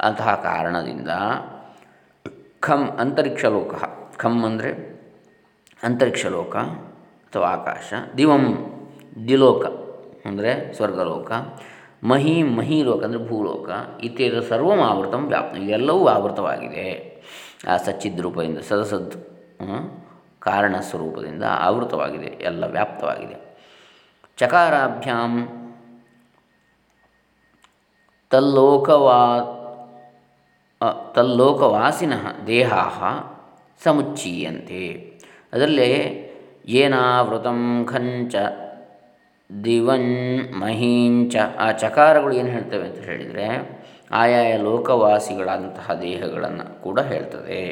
ಅಂತಹ 0.00 0.34
ಕಾರಣದಿಂದ 0.42 1.12
ಖಂ 2.60 2.82
ಅಂತರಿಕ್ಷ 2.98 3.44
ಲೋಕ 3.44 3.74
ಖಂ 4.16 4.44
ಅಂದರೆ 4.44 4.70
ಅಂತರಿಕ್ಷ 5.82 6.26
ಲೋಕ 6.26 6.56
ಅಥವಾ 7.26 7.48
ಆಕಾಶ 7.48 7.94
ದಿವಂ 8.16 8.44
ದಿಲೋಕ 9.28 9.64
ಅಂದರೆ 10.26 10.50
ಸ್ವರ್ಗಲೋಕ 10.76 11.30
ಮಹಿ 12.04 12.42
ಮಹಿಲೋಕ 12.42 13.04
ಅಂದರೆ 13.04 13.28
ಭೂಲೋಕ 13.28 13.68
ಇತ್ಯಾದಿ 14.02 14.40
ಸರ್ವಂ 14.48 14.80
ಆವೃತಂ 14.82 15.22
ವ್ಯಾಪ್ತ 15.28 15.56
ಇದೆಲ್ಲವೂ 15.56 16.02
ಆವೃತವಾಗಿದೆ। 16.06 16.88
ಆ 17.68 17.76
ಸಚ್ಚಿದ್ರೂಪದಿಂದ 17.76 18.58
ಸದಸದ್ 18.58 19.16
ಕಾರಣ 20.46 20.74
ಸ್ವರೂಪದಿಂದ 20.88 21.44
ಆವೃತವಾಗಿದೆ, 21.66 22.30
ಎಲ್ಲ 22.48 22.64
ವ್ಯಾಪ್ತವಾಗಿದೆ. 22.76 23.36
ಚಕಾರಾಭ್ಯಾಂ 24.38 25.32
ತಲ್ಲೋಕವಾ 28.32 29.20
ತಲ್ಲೋಕವಾಸಿನ 31.14 32.14
ದೇಹ 32.46 32.72
ಸಮುಚ್ಚೀಯಂತೆ. 33.84 34.82
ಅದರಲ್ಲಿ 35.52 35.92
ಏನಾವೃತಂ 36.80 37.60
ಖಂಚ 37.92 38.34
ದಿವನ್ 39.50 40.12
ಮಹೀಂಚ, 40.60 41.36
ಆ 41.58 41.66
ಚಕಾರಗಳು 41.82 42.32
ಏನು 42.32 42.50
ಹೇಳ್ತವೆ 42.54 42.84
ಅಂತ 42.88 43.00
ಹೇಳಿದರೆ, 43.08 43.46
ಆಯಾಯ 44.12 44.52
ಲೋಕವಾಸಿಗಳಾದಂತಹ 44.68 45.94
ದೇಹಗಳನ್ನು 46.02 46.66
ಕೂಡ 46.82 46.98
ಹೇಳ್ತದೆ. 47.12 47.62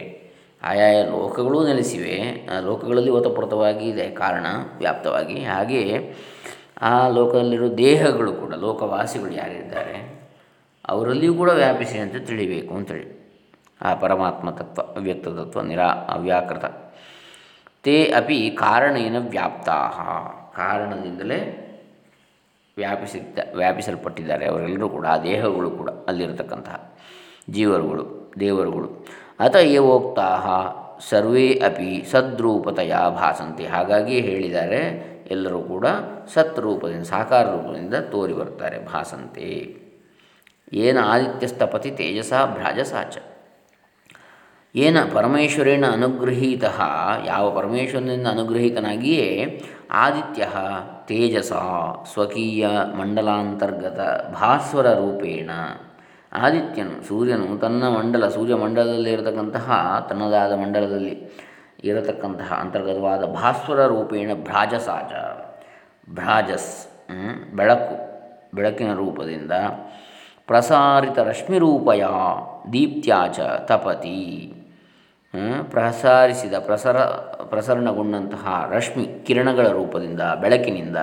ಆಯಾಯ 0.65 0.97
ಲೋಕಗಳು 1.05 1.59
ನೆಲೆಸಿವೆ. 1.67 2.47
ಆ 2.57 2.61
ಲೋಕಗಳಲ್ಲಿ 2.61 3.11
ಓತಪ್ರೋತವಾಗಿ 3.11 3.87
ಇದೆ 3.89 4.11
ಕಾರಣ 4.11 4.47
ವ್ಯಾಪ್ತವಾಗಿ. 4.79 5.39
ಹಾಗೆಯೇ 5.45 5.97
ಆ 6.83 7.09
ಲೋಕದಲ್ಲಿರೋ 7.09 7.69
ದೇಹಗಳು 7.79 8.33
ಕೂಡ, 8.33 8.55
ಲೋಕವಾಸಿಗಳು 8.55 9.33
ಯಾರಿದ್ದಾರೆ, 9.33 9.97
ಅವರಲ್ಲಿಯೂ 10.89 11.35
ಕೂಡ 11.35 11.51
ವ್ಯಾಪಿಸಿ 11.51 11.99
ಅಂತ 11.99 12.17
ತಿಳಿಬೇಕು 12.27 12.75
ಅಂತೇಳಿ. 12.75 13.07
ಆ 13.83 13.95
ಪರಮಾತ್ಮ 13.95 14.51
ತತ್ವ, 14.51 14.83
ಅವ್ಯಕ್ತ 14.83 15.29
ತತ್ವ 15.29 15.61
ನಿರಾ, 15.61 15.89
ಅವ್ಯಾಕೃತ. 16.09 16.65
ತೇ 17.83 17.97
ಅಪಿ 18.17 18.39
ಕಾರಣೇನ 18.59 19.17
ವ್ಯಾಪ್ತಾ 19.29 19.77
ಕಾರಣದಿಂದಲೇ 20.57 21.39
ವ್ಯಾಪಿಸಿದ್ದ, 22.77 23.39
ವ್ಯಾಪಿಸಲ್ಪಟ್ಟಿದ್ದಾರೆ 23.55 24.45
ಅವರೆಲ್ಲರೂ 24.47 24.89
ಕೂಡ, 24.89 25.07
ಆ 25.07 25.19
ದೇಹಗಳು 25.19 25.71
ಕೂಡ 25.71 25.91
ಅಲ್ಲಿರತಕ್ಕಂತಹ 26.09 26.79
ಜೀವರುಗಳು, 27.51 28.05
ದೇವರುಗಳು. 28.41 28.91
ಅತ 29.41 29.57
ಏವೋಕ್ತಾ 29.57 30.29
ಸರ್ವೇ 31.09 31.49
ಅಪಿ 31.49 32.05
ಸದ್ರೂಪತೆಯ 32.11 32.95
ಭಾಸಂತೆ. 33.11 33.65
ಹಾಗಾಗಿ 33.67 34.21
ಹೇಳಿದ್ದಾರೆ 34.21 34.81
ಎಲ್ಲರೂ 35.31 35.63
ಕೂಡ 35.63 35.87
ಸತ್ರೂಪದಿಂದ, 36.35 37.03
ಸಾಕಾರ 37.03 37.43
ರೂಪದಿಂದ 37.43 37.95
ತೋರಿ 37.95 38.33
ಬರ್ತಾರೆ 38.33 38.87
ಭಾಸಂತೆ. 38.87 39.77
ಏನ 40.73 40.99
ಆದಿತ್ಯಸ್ತಪತಿ 41.05 41.91
ತೇಜಸ 41.91 42.33
ಭ್ರಾಜಸಾಚ. 42.55 43.17
ಏನ 44.77 44.97
ಪರಮೇಶ್ವರೇಣ 45.15 45.85
ಅನುಗೃಹೀತ 45.93 46.65
ಯಾವ 47.27 47.51
ಪರಮೇಶ್ವರನಿಂದ 47.51 48.27
ಅನುಗ್ರಹೀತನಾಗಿಯೇ 48.27 49.63
ಆದಿತ್ಯ 49.91 50.49
ತೇಜಸ 51.07 51.53
ಸ್ವಕೀಯ 52.13 52.69
ಮಂಡಲಾಂತರ್ಗತ 53.01 54.01
ಭಾಸ್ವರ 54.35 54.93
ರೂಪೇಣ. 54.93 55.51
ಆದಿತ್ಯನು, 56.35 57.09
ಸೂರ್ಯನು 57.09 57.59
ತನ್ನ 57.59 57.89
ಮಂಡಲ, 57.89 58.29
ಸೂರ್ಯ 58.29 58.55
ಮಂಡಲದಲ್ಲಿ 58.55 59.13
ಇರತಕ್ಕಂತಹ, 59.13 59.97
ತನ್ನದಾದ 60.09 60.53
ಮಂಡಲದಲ್ಲಿ 60.53 61.31
ಇರತಕ್ಕಂತಹ 61.85 62.53
ಅಂತರ್ಗತವಾದ 62.61 63.25
ಭಾಸ್ವರ 63.25 63.87
ರೂಪೇಣ 63.87 64.31
ಭ್ರಾಜಸಾಜ 64.35 65.13
ಭ್ರಾಜಸ್ 66.15 66.89
ಬೆಳಕು, 67.55 67.97
ಬೆಳಕಿನ 68.55 68.95
ರೂಪದಿಂದ 68.95 69.53
ಪ್ರಸಾರಿತ 70.47 71.19
ರಶ್ಮಿ 71.19 71.31
ರಶ್ಮಿರೂಪಯ, 71.31 72.05
ದೀಪ್ತ್ಯಾಚ, 72.73 73.41
ತಪತಿ. 73.41 74.53
ಪ್ರಸಾರಿಸಿದ 75.71 76.55
ಪ್ರಸರ, 76.55 76.99
ಪ್ರಸರಣಗೊಂಡಂತಹ 77.45 78.69
ರಶ್ಮಿ 78.71 79.25
ಕಿರಣಗಳ 79.27 79.69
ರೂಪದಿಂದ, 79.69 80.21
ಬೆಳಕಿನಿಂದ 80.41 80.97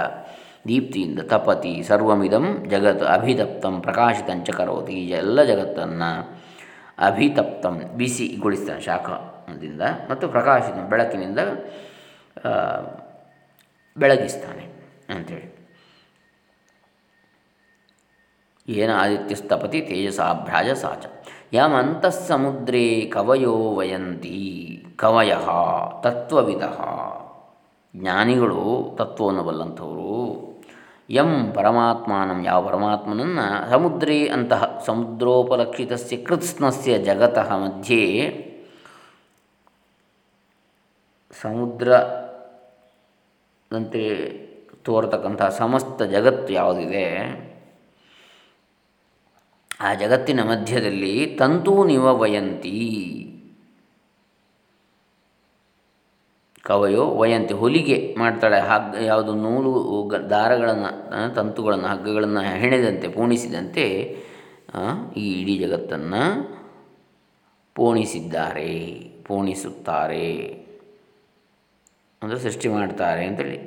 ದೀಪ್ತಿಯಿಂದ 0.67 1.19
ತಪತಿ 1.19 1.83
ಸರ್ವಮಿದಂ 1.83 2.65
ಜಗತ್ 2.69 3.03
ಅಭಿತಪ್ತಂ 3.03 3.81
ಪ್ರಕಾಶಿತಂಚ 3.81 4.49
ಕರೋತಿ 4.49 4.93
ಎಲ್ಲ 4.93 5.43
ಜಗತ್ತನ್ನು 5.43 6.41
ಅಭಿತಪ್ತಂ 7.05 7.81
ಬಿಸಿಗೊಳಿಸ್ತಾನೆ 7.97 8.81
ಶಾಖದಿಂದ 8.81 9.81
ಮತ್ತು 10.09 10.27
ಪ್ರಕಾಶಿತ 10.27 10.73
ಬೆಳಕಿನಿಂದ 10.73 11.39
ಬೆಳಗಿಸ್ತಾನೆ 13.97 14.71
ಅಂಥೇಳಿ 15.09 15.61
ಏನ 18.67 18.89
ಆದಿತ್ಯಸ್ತಪತಿ 18.97 19.81
ತೇಜಸಾಭ್ರಾಜ 19.81 20.69
ಸಾಚ. 20.69 21.05
ಯಮಂತಃಸಮುದ್ರೇ 21.53 23.01
ಕವಯೋ 23.01 23.75
ವಯಂತಿ, 23.75 24.85
ಕವಯ 24.95 25.35
ತತ್ವವಿದ 26.01 26.61
ಜ್ಞಾನಿಗಳು 27.95 28.95
ತತ್ವವನ್ನು 28.97 29.43
ಬಲ್ಲಂಥವರು. 29.43 30.50
ಯಂ 31.15 31.51
ಪರಮಾತ್ಮಾನಂ, 31.55 32.39
ಯಾವ 32.45 32.59
ಪರಮಾತ್ಮನನ್ನು 32.67 33.69
ಸಮುದ್ರೇ 33.69 34.27
ಅಂತಹ 34.27 34.83
ಸಮುದ್ರೋಪಲಕ್ಷಿತ 34.85 35.93
ಕೃತ್ಸ್ನಸ್ಯ 36.25 36.97
ಜಗತಃ 36.97 37.49
ಮಧ್ಯೆ 37.55 38.03
ಸಮುದ್ರದಂತೆ 41.41 42.13
ತೋರತಕ್ಕಂತಹ 44.85 45.49
ಸಮಸ್ತ 45.49 46.01
ಜಗತ್ತು 46.01 46.53
ಯಾವುದಿದೆ, 46.53 47.05
ಆ 49.81 49.93
ಜಗತ್ತಿನ 49.93 50.41
ಮಧ್ಯದಲ್ಲಿ 50.43 51.13
ತಂತೂ 51.39 51.73
ವಯಂತಿ. 52.17 52.79
ಕವಯೋ 56.65 57.05
ವಯಂತಿ 57.19 57.53
ಹೊಲಿಗೆ 57.53 58.15
ಮಾಡ್ತಾಳೆ. 58.17 58.59
ಹಗ್ 58.59 58.95
ಯಾವುದು 59.01 59.33
ನೂಲು 59.35 59.71
ದಾರಗಳನ್ನು 60.29 61.35
ತಂತುಗಳನ್ನು, 61.35 61.87
ಹಗ್ಗಗಳನ್ನು 61.87 62.39
ಹೆಣೆದಂತೆ 62.39 63.07
ಪೋಣಿಸಿದಂತೆ 63.07 63.85
ಈ 65.17 65.41
ಇಡೀ 65.41 65.57
ಜಗತ್ತನ್ನು 65.57 66.21
ಪೋಣಿಸಿದ್ದಾರೆ, 67.75 68.71
ಪೋಣಿಸುತ್ತಾರೆ. 69.27 70.27
ಅಂದರೆ 72.23 72.39
ಸೃಷ್ಟಿ 72.39 72.67
ಮಾಡ್ತಾರೆ 72.69 73.25
ಅಂತೇಳಿ 73.25 73.59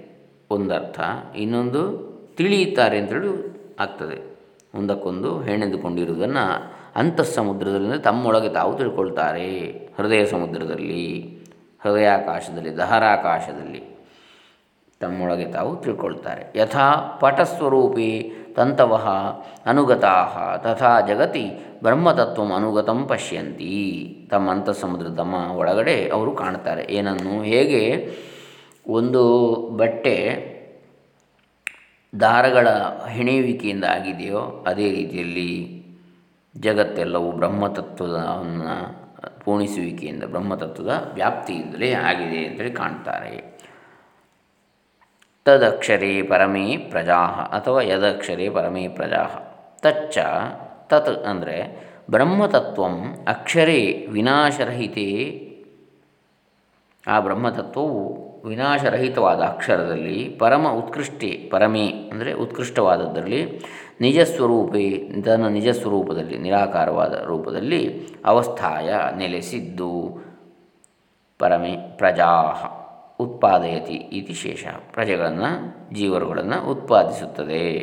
ಒಂದರ್ಥ. 0.51 1.01
ಇನ್ನೊಂದು 1.37 1.83
ತಿಳಿಯುತ್ತಾರೆ 2.37 2.99
ಅಂತೇಳಿ 2.99 3.29
ಆಗ್ತದೆ. 3.81 4.19
ಒಂದಕ್ಕೊಂದು 4.75 5.43
ಹೆಣೆದುಕೊಂಡಿರುವುದನ್ನು 5.43 6.45
ಅಂತಃಸಮುದ್ರದಲ್ಲಿ 6.97 7.99
ತಮ್ಮೊಳಗೆ 8.03 8.49
ತಾವು 8.49 8.77
ತಿಳ್ಕೊಳ್ತಾರೆ. 8.79 9.49
ಹೃದಯ 9.97 10.25
ಸಮುದ್ರದಲ್ಲಿ. 10.27 11.34
ಹೃದಯಾಕಾಶದಲ್ಲಿ, 11.85 12.77
ದಹರಾಕಾಶದಲ್ಲಿ 12.77 13.95
ತಮ್ಮೊಳಗೆ 15.01 15.45
ತಾವು 15.45 15.77
ತಿಳ್ಕೊಳ್ತಾರೆ. 15.77 16.59
ಯಥಾ 16.59 17.19
ಪಟಸ್ವರೂಪಿ 17.21 18.33
ತಂತವ 18.57 19.01
ಅನುಗತಾ, 19.67 20.57
ತಥಾ 20.63 21.01
ಜಗತಿ 21.01 21.51
ಬ್ರಹ್ಮತತ್ವ 21.83 22.43
ಅನುಗತಂ 22.57 23.07
ಪಶ್ಯಂತಿ. 23.07 24.29
ತಮ್ಮ 24.31 24.51
ಅಂತಃಸಮುದ್ರ 24.51 25.09
ತಮ್ಮ 25.09 25.35
ಒಳಗಡೆ 25.35 26.09
ಅವರು 26.09 26.33
ಕಾಣ್ತಾರೆ. 26.33 26.87
ಏನನ್ನು? 26.91 27.43
ಹೇಗೆ? 27.43 28.11
ಒಂದು 28.89 29.57
ಬಟ್ಟೆ 29.77 30.55
ದಾರಗಳ 32.21 32.69
ಹೆಣೆಯುವಿಕೆಯಿಂದ 33.09 33.85
ಆಗಿದೆಯೋ 33.85 34.65
ಅದೇ 34.67 34.91
ರೀತಿಯಲ್ಲಿ 34.91 35.85
ಜಗತ್ತೆಲ್ಲವೂ 36.57 37.33
ಬ್ರಹ್ಮತತ್ವವನ್ನು 37.33 39.04
ಪೂಣಿಸುವಿಕೆಯಿಂದ 39.45 40.25
ಬ್ರಹ್ಮತತ್ವದ 40.25 41.11
ವ್ಯಾಪ್ತಿಯಿಂದಲೇ 41.15 41.93
ಆಗಿದೆ 41.93 42.47
ಅಂತೇಳಿ 42.47 42.73
ಕಾಣ್ತಾರೆ. 42.73 43.55
ತದಕ್ಷರೇ 45.45 46.23
ಪರಮೇ 46.23 46.77
ಪ್ರಜಾ 46.77 47.21
ಅಥವಾ 47.59 47.83
ಯದಕ್ಷರೇ 47.83 48.51
ಪರಮೇ 48.51 48.89
ಪ್ರಜಾ 48.89 49.25
ತಚ್ಚ 49.83 50.19
ತತ್ 50.87 51.25
ಅಂದರೆ 51.25 51.57
ಬ್ರಹ್ಮತತ್ವಂ 52.11 53.25
ಅಕ್ಷರೇ 53.29 54.07
ವಿನಾಶರಹಿತೆ. 54.11 55.09
ಆ 57.07 57.21
ಬ್ರಹ್ಮತತ್ವವು 57.21 58.25
ವಿನಾಶರಹಿತವಾದ 58.49 59.41
ಅಕ್ಷರದಲ್ಲಿ 59.41 60.37
ಪರಮ 60.39 60.69
ಉತ್ಕೃಷ್ಟೇ 60.69 61.49
ಪರಮೇ 61.53 61.89
ಅಂದರೆ 61.89 62.35
ನಿಜಸ್ವರೂಪೇ 64.01 64.91
ತನ್ನ 65.25 65.47
ನಿಜಸ್ವರೂಪದಲ್ಲಿ, 65.47 66.39
ನಿರಾಕಾರವಾದ 66.39 67.25
ರೂಪದಲ್ಲಿ 67.25 68.07
ಅವಸ್ಥಾಯ 68.25 68.95
ನೆಲೆಸಿದ್ದು. 69.17 70.21
ಪರಮೆ 71.39 71.77
ಪ್ರಜಾ 71.97 72.31
ಉತ್ಪಾದಯತಿ 73.21 73.93
ಇತಿ 73.93 74.33
ಶೇಷ. 74.33 74.67
ಪ್ರಜೆಗಳನ್ನು, 74.93 75.77
ಜೀವರುಗಳನ್ನು 75.95 76.71
ಉತ್ಪಾದಿಸುತ್ತದೆ. 76.71 77.79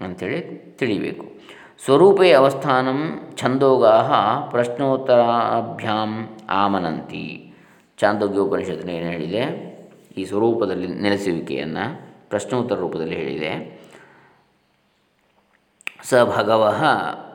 ಅಂಥೇಳಿ 0.00 0.40
ತಿಳಿಬೇಕು. 0.78 1.26
ಸ್ವರೂಪೇ 1.84 2.32
ಅವಸ್ಥಾನಂ 2.32 3.30
ಛಂದೋಗಾ 3.36 4.02
ಪ್ರಶ್ನೋತ್ತರಾಭ್ಯಾಂ 4.50 6.28
ಆಮನಂತಿ. 6.50 7.54
ಚಾಂದೋಗ್ಯೋಪನಿಷತ್ತಿನ 7.98 8.90
ಏನು 8.90 9.10
ಹೇಳಿದೆ? 9.10 9.70
ಈ 10.16 10.24
ಸ್ವರೂಪದಲ್ಲಿ 10.24 10.86
ನೆಲೆಸುವಿಕೆಯನ್ನು 10.86 12.10
ಪ್ರಶ್ನೋತ್ತರ 12.30 12.74
ರೂಪದಲ್ಲಿ 12.74 13.16
ಹೇಳಿದೆ. 13.16 13.79
ಸ 16.04 16.14
ಭಗವ 16.14 16.74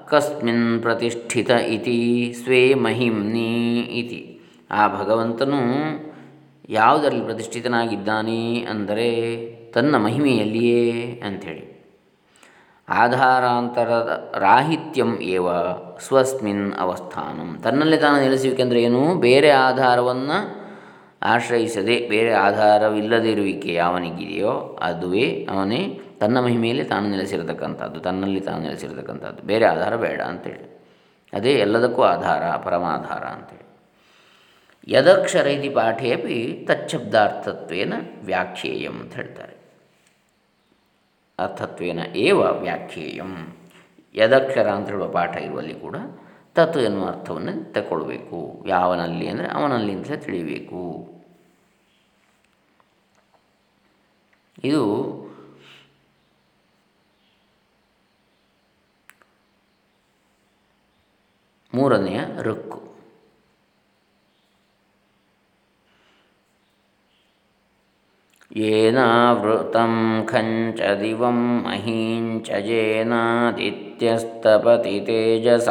ಕಸ್ಮಿನ್ 0.09 0.81
ಪ್ರತಿಷ್ಠಿತ 0.81 1.49
ಇತಿ 1.49 1.97
ಸ್ವೇ 2.43 2.73
ಮಹಿಮ್ನಿ 2.73 3.79
ಇತಿ 3.79 4.39
ಆ 4.71 5.01
ಭಗವಂತನು 5.01 5.59
ಯಾವುದರಲ್ಲಿ 6.69 7.21
ಪ್ರತಿಷ್ಠಿತನಾಗಿದ್ದಾನೆ 7.21 8.59
ಅಂದರೆ 8.59 9.09
ತನ್ನ 9.71 9.95
ಮಹಿಮೆಯಲ್ಲಿಯೇ 9.95 11.21
ಅಂಥೇಳಿ। 11.25 11.63
ಆಧಾರಾಂತರದ 12.89 14.31
ರಾಹಿತ್ಯಂ 14.37 15.19
ಏವ 15.21 15.47
ಸ್ವಸ್ಮಿನ್ 15.99 16.73
ಅವಸ್ಥಾನಂ। 16.73 17.59
ತನ್ನಲ್ಲೇ 17.63 17.97
ತಾನು 17.97 18.21
ನೆಲೆಸುವಿಕೆಂದರೆ 18.21 18.83
ಏನು? 18.83 19.15
ಬೇರೆ 19.15 19.49
ಆಧಾರವನ್ನು 19.49 20.37
ಆಶ್ರಯಿಸದೆ, 21.21 22.09
ಬೇರೆ 22.09 22.33
ಆಧಾರವಿಲ್ಲದಿರುವಿಕೆ 22.33 23.73
ಯಾವನಿಗಿದೆಯೋ 23.73 24.77
ಅದುವೇ 24.81 25.47
ಅವನೇ 25.51 25.99
ತನ್ನ 26.19 26.39
ಮಹಿಮೆಯಲ್ಲಿ 26.39 26.83
ತಾನು 26.83 27.09
ನೆಲೆಸಿರತಕ್ಕಂಥದ್ದು, 27.09 27.99
ತನ್ನಲ್ಲಿ 27.99 28.39
ತಾನು 28.39 28.59
ನೆಲೆಸಿರತಕ್ಕಂಥದ್ದು. 28.59 29.43
ಬೇರೆ 29.43 29.65
ಆಧಾರ 29.65 29.95
ಬೇಡ 29.95 30.21
ಅಂತೇಳಿ. 30.21 30.75
ಅದೇ 31.33 31.53
ಎಲ್ಲದಕ್ಕೂ 31.53 32.01
ಆಧಾರ, 32.01 32.55
ಪರಮಾಧಾರ 32.55 33.23
ಅಂತೇಳಿ. 33.23 33.65
ಯದಕ್ಷರ 34.87 35.47
ಇತಿ 35.47 35.69
ಪಾಠೇ 35.69 36.13
ಅಪಿ 36.13 36.67
ತಚ್ಛಬ್ದಾರ್ಥತ್ವೇನ 36.67 37.93
ವ್ಯಾಖ್ಯೇಯಂ 38.23 38.91
ಅಂತ 38.91 39.15
ಹೇಳ್ತಾರೆ. 39.15 39.55
ಅರ್ಥತ್ವೇನ 41.39 41.99
ಏವ 41.99 42.39
ವ್ಯಾಖ್ಯೇಯಂ? 42.39 43.57
ಯದಕ್ಷರ 44.15 44.69
ಅಂತ 44.69 44.89
ಹೇಳುವ 44.89 45.07
ಪಾಠ 45.07 45.37
ಇರುವಲ್ಲಿ 45.37 45.79
ಕೂಡ 45.79 45.95
ತತ್ 46.55 46.77
ಎನ್ನುವ 46.77 47.07
ಅರ್ಥವನ್ನು 47.07 47.73
ತಗೊಳ್ಬೇಕು 47.73 48.63
ಯಾವನಲ್ಲಿ 48.67 49.27
ಅಂದರೆ 49.27 49.47
ಅವನಲ್ಲಿ 49.47 49.91
ಅಂತಲೇ 49.91 50.17
ತಿಳಿಯಬೇಕು 50.17 51.13
ಇದು 54.63 55.24
ಮೂರನೆಯ 61.74 62.20
ಋಕ್ಕು 62.46 62.78
येनावृतं 68.60 69.92
खञ्च 70.28 70.80
दिवं 71.00 71.36
महीञ्च 71.64 72.48
येनादित्यस्तपति 72.68 73.66
तेजसाभ्राजसा 75.06 75.66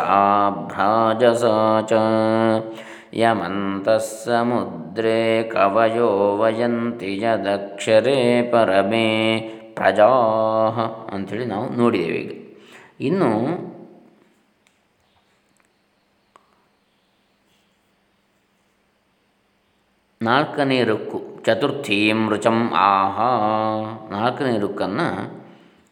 च 1.89 1.93
यमन्तः 3.15 3.97
समुद्रे 3.97 5.21
कवयो 5.53 6.09
वयन्ति 6.41 7.11
ಯದಕ್ಷರೇ 7.23 8.19
ಪರಮೇ 8.51 9.07
ಪ್ರಜಾ 9.77 10.09
ಅಂಥೇಳಿ 11.15 11.45
ನಾವು 11.45 11.65
ನೋಡಿದ್ದೇವೆ 11.81 12.19
ಈಗ 12.23 12.31
ಇನ್ನು 13.09 13.29
ನಾಲ್ಕನೇ 20.24 20.84
ರುಕ್ಕು 20.84 21.20
ಚತುರ್ಥೀಂ 21.44 22.28
ರುಚಂ 22.28 22.72
ಆಹಾ. 22.76 23.30
ನಾಲ್ಕನೇ 24.10 24.58
ರುಕ್ಕನ್ನು 24.58 25.08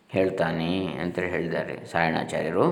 ಹೇಳ್ತಾನೆ 0.08 0.86
ಅಂತ 0.86 1.18
ಹೇಳಿದ್ದಾರೆ 1.18 1.84
ಸಾಯಣಾಚಾರ್ಯರು. 1.86 2.66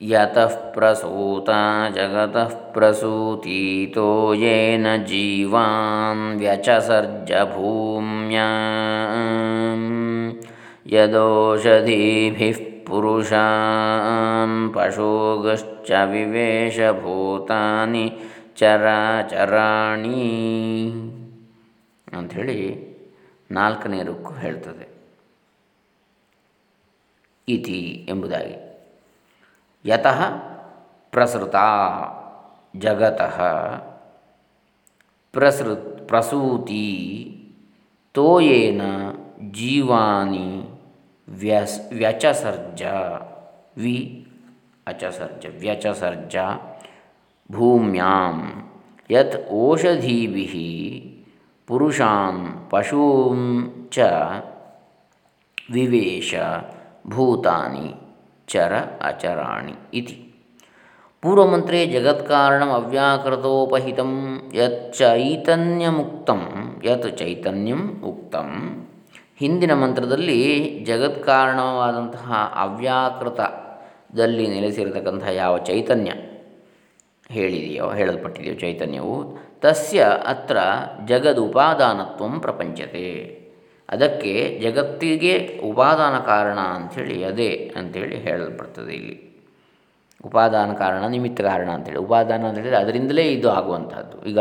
ಯತಃ 0.00 0.72
ಪ್ರಸೂತ 0.72 1.50
ಜಗತಃ 1.94 2.72
ಪ್ರಸೂತೀತೋ 2.72 4.32
ಯೇನ 4.32 4.96
ಜೀವಾನ್ 4.96 6.38
ವ್ಯಚಸರ್ಜ 6.38 7.32
ಭೂಮ್ಯಾ 7.32 8.48
ಯದೋಷಧೀಭಿಃ 10.88 12.86
ಪುರುಷಾಂ 12.86 14.72
ಪಶೋಗಶ್ಚ 14.74 15.92
ವಿವೇಶಭೂತಾನಿ 16.04 18.18
ಚರಾಚರಾಣಿ 18.56 20.32
ಅಂಥೇಳಿ 22.16 22.88
ನಾಲ್ಕನೇ 23.50 24.02
ರುಕ್ಕು 24.02 24.34
ಹೇಳ್ತದೆ. 24.34 24.88
ಇತಿ 27.48 28.06
ಎಂಬುದಾಗಿ. 28.08 28.80
ಯತಃ 29.84 30.22
ಪ್ರಸೃತ 31.10 31.56
ಜಗತಃ 32.76 33.40
ಪ್ರಸೃ 35.32 35.74
ಪ್ರಸೂತಿ 36.06 36.86
ತೋಯೇನ 38.12 38.82
ಜೀವಾನಿ 39.50 40.77
ವ್ಯಸ್ 41.28 41.76
ವ್ಯಚಸರ್ಜ 41.92 42.82
ವಿ 43.76 43.96
ಅಚಸರ್ಜ 44.86 45.46
ವ್ಯಚಸರ್ಜ 45.60 46.36
ಭೂಮ್ಯಾಂ 47.50 48.38
ಯತ್ 49.10 49.36
ಓಷಧೀಭಿः 49.58 50.54
ಪುರುಷಾನ್ 51.68 52.42
ಪಶೂಂ 52.70 53.40
ಚ 53.92 54.06
ವಿವೇಶ 55.72 56.34
ಭೂತಾನಿ 57.08 57.88
ಚರ 58.48 58.72
ಅಚರಾಣಿ 59.02 59.74
ಇತಿ 60.00 60.16
ಪೂರ್ವಮಂತ್ರೇ 61.22 61.80
ಜಗತ್ಕಾರಣಂ 61.86 62.70
ಅವ್ಯಾಕೃತೋಪಹಿತಂ 62.74 64.12
ಯತ್ 64.54 64.82
ಚೈತನ್ಯಮುಕ್ತಂ 64.98 66.42
ಯತ್ 66.84 67.08
ಚೈತನ್ಯಂ 67.18 67.82
ಉಕ್ತಂ 68.04 68.50
ಹಿಂದಿನ 69.38 69.74
ಮಂತ್ರದಲ್ಲಿ 69.74 70.68
ಜಗತ್ಕಾರಣವಾದಂತಹ 70.86 72.52
ಅವ್ಯಾಕೃತದಲ್ಲಿ 72.56 74.46
ನೆಲೆಸಿರತಕ್ಕಂತಹ 74.46 75.28
ಯಾವ 75.28 75.58
ಚೈತನ್ಯ 75.58 76.12
ಹೇಳಿದೆಯೋ, 77.30 77.92
ಹೇಳಲ್ಪಟ್ಟಿದೆಯೋ 77.92 78.54
ಚೈತನ್ಯವು, 78.54 79.38
ತಸ್ಯ 79.60 80.06
ಅತ್ರ 80.26 80.56
ಜಗದುಪಾದಾನತ್ವ 81.04 82.38
ಪ್ರಪಂಚತೆ. 82.38 83.38
ಅದಕ್ಕೆ 83.88 84.58
ಜಗತ್ತಿಗೆ 84.62 85.60
ಉಪಾದಾನ 85.64 86.18
ಕಾರಣ 86.18 86.58
ಅಂಥೇಳಿ 86.58 87.24
ಅದೇ 87.24 87.72
ಅಂಥೇಳಿ 87.76 88.16
ಹೇಳಲ್ಪಡ್ತದೆ 88.16 88.92
ಇಲ್ಲಿ. 88.92 89.44
ಉಪಾದಾನ 90.24 90.72
ಕಾರಣ, 90.72 91.06
ನಿಮಿತ್ತ 91.06 91.40
ಕಾರಣ 91.40 91.70
ಅಂತೇಳಿ 91.70 91.98
ಉಪಾದಾನ 91.98 92.46
ಅಂತ 92.46 92.58
ಹೇಳಿದರೆ 92.58 92.76
ಅದರಿಂದಲೇ 92.76 93.22
ಇದು 93.22 93.50
ಆಗುವಂಥದ್ದು. 93.50 94.26
ಈಗ 94.26 94.38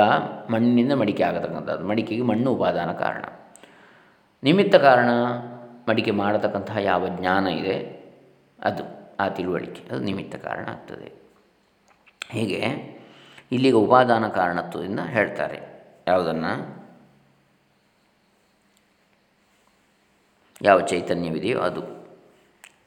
ಮಣ್ಣಿನಿಂದ 0.50 0.92
ಮಡಿಕೆ 0.92 1.24
ಆಗತಕ್ಕಂಥದ್ದು. 1.24 1.88
ಮಡಿಕೆಗೆ 1.88 2.22
ಮಣ್ಣು 2.22 2.52
ಉಪಾದಾನ 2.52 2.92
ಕಾರಣ. 2.92 3.37
ನಿಮಿತ್ತ 4.44 4.76
ಕಾರಣ 4.76 5.10
ಮಡಿಕೆ 5.90 6.12
ಮಾಡತಕ್ಕಂತಹ 6.12 6.78
ಯಾವ 6.78 7.08
ಜ್ಞಾನ 7.08 7.48
ಇದೆ, 7.48 8.04
ಅದು 8.64 8.84
ಆ 9.20 9.28
ತಿಳುವಳಿಕೆ, 9.30 9.90
ಅದು 9.92 10.00
ನಿಮಿತ್ತ 10.00 10.36
ಕಾರಣ 10.36 10.68
ಆಗ್ತದೆ. 10.68 11.12
ಹೀಗೆ 12.30 12.60
ಇಲ್ಲಿಗೆ 13.52 13.76
ಉಪಾದಾನ 13.76 14.28
ಕಾರಣತ್ವದಿಂದ 14.28 15.00
ಹೇಳ್ತಾರೆ. 15.00 15.62
ಯಾವುದನ್ನು? 16.08 16.78
ಯಾವ 20.62 20.82
ಚೈತನ್ಯವಿದೆಯೋ 20.82 21.60
ಅದು. 21.60 21.82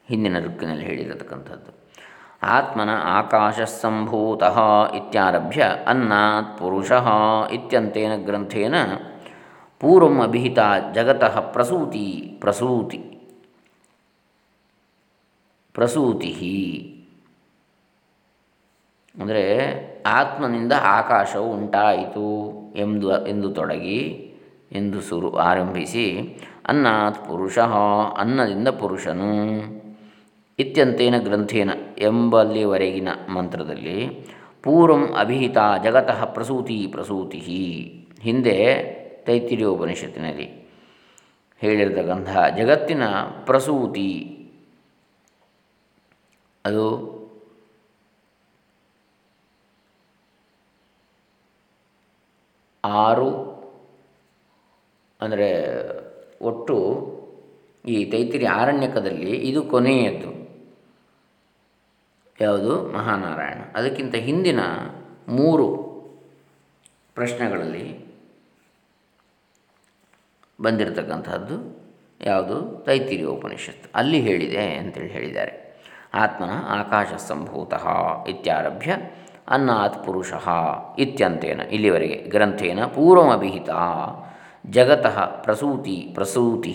ಹಿಂದಿನ 0.07 0.39
ಋಕ್ಕಿನಲ್ಲಿ 0.39 0.85
ಹೇಳಿರತಕ್ಕಂಥದ್ದು. 0.85 1.81
ಆತ್ಮನ 2.43 2.91
ಆಕಾಶ 3.03 3.61
ಸಂಭೂತ 3.61 4.43
ಇತ್ಯಾರಭ್ಯ 4.95 5.65
ಅನ್ನಾತ್ 5.87 6.59
ಪುರುಷ 6.59 6.93
ಇತ್ಯಂತೇನ 7.53 8.17
ಗ್ರಂಥೇನ 8.17 8.75
ಪೂರ್ವಂ 9.81 10.21
ಅಭಿಹಿತ 10.21 10.59
ಜಗತಃ 10.95 11.41
ಪ್ರಸೂತಿ 11.41 12.37
ಪ್ರಸೂತಿ. 12.41 12.99
ಪ್ರಸೂತಿ. 15.75 16.33
ಅಂದರೆ 19.21 19.45
ಆತ್ಮನಿಂದ 20.07 20.73
ಆಕಾಶವು 20.83 21.53
ಉಂಟಾಯಿತು 21.53 22.27
ಎಂದು 22.77 23.27
ಎಂದು 23.27 23.51
ತೊಡಗಿ, 23.51 23.99
ಎಂದು 24.73 25.01
ಸುರು, 25.01 25.37
ಆರಂಭಿಸಿ, 25.37 26.07
ಅನ್ನಾತ್ 26.69 27.29
ಪುರುಷ, 27.29 27.59
ಅನ್ನದಿಂದ 28.19 28.69
ಪುರುಷನು 28.69 29.31
ಇತ್ಯಂತೇನ 30.59 31.19
ಗ್ರಂಥೇನ 31.19 31.71
ಎಂಬಲ್ಲಿವರೆಗಿನ 31.99 33.09
ಮಂತ್ರದಲ್ಲಿ 33.35 34.29
ಪೂರ್ವಂ 34.63 35.05
ಅಭಿಹಿತ 35.19 35.59
ಜಗತಃ 35.85 36.25
ಪ್ರಸೂತಿ 36.25 36.87
ಪ್ರಸೂತಿ. 36.93 37.39
ಹಿಂದೆ 38.21 39.00
ತೈತಿರಿಯೋಪನಿಷತ್ತಿನಲ್ಲಿ 39.31 40.71
ಹೇಳಿರತಕ್ಕಂತಹ 41.59 42.49
ಜಗತ್ತಿನ 42.49 43.05
ಪ್ರಸೂತಿ. 43.45 44.37
ಅದು 46.65 46.85
ಆರು 52.85 53.31
ಅಂದರೆ 55.21 55.49
ಒಟ್ಟು 56.45 56.77
ಈ 57.87 58.11
ತೈತಿರಿ 58.11 58.47
ಆರಣ್ಯಕದಲ್ಲಿ 58.47 59.37
ಇದು 59.37 59.63
ಕೊನೆಯದ್ದು. 59.63 60.31
ಯಾವುದು? 62.41 62.89
ಮಹಾನಾರಾಯಣ. 62.89 63.59
ಅದಕ್ಕಿಂತ 63.75 64.15
ಹಿಂದಿನ 64.15 64.61
ಮೂರು 65.29 65.67
ಪ್ರಶ್ನೆಗಳಲ್ಲಿ 67.15 68.10
ಬಂದಿರತಕ್ಕಂಥದ್ದು 70.61 71.57
ಯಾವುದು 72.21 72.57
ತೈತಿರಿ 72.87 73.25
ಉಪನಿಷತ್ತು 73.25 73.89
ಅಲ್ಲಿ 73.95 74.21
ಹೇಳಿದೆ 74.21 74.65
ಅಂತೇಳಿ 74.81 75.13
ಹೇಳಿದ್ದಾರೆ. 75.13 75.53
ಆತ್ಮನ 76.15 76.53
ಆಕಾಶ 76.81 77.09
ಸಂಭೂತ 77.29 77.73
ಇತ್ಯಾರಭ್ಯ 78.29 78.91
ಅನ್ನಾತ್ 79.49 80.07
ಪುರುಷ 80.07 80.33
ಇತ್ಯಂತೇನ. 80.99 81.61
ಇಲ್ಲಿವರೆಗೆ 81.77 82.19
ಗ್ರಂಥೇನ 82.35 82.81
ಪೂರ್ವಮಿಹಿತ 82.97 83.71
ಜಗತಃ 84.77 85.17
ಪ್ರಸೂತಿ 85.45 85.97
ಪ್ರಸೂತಿ 86.15 86.73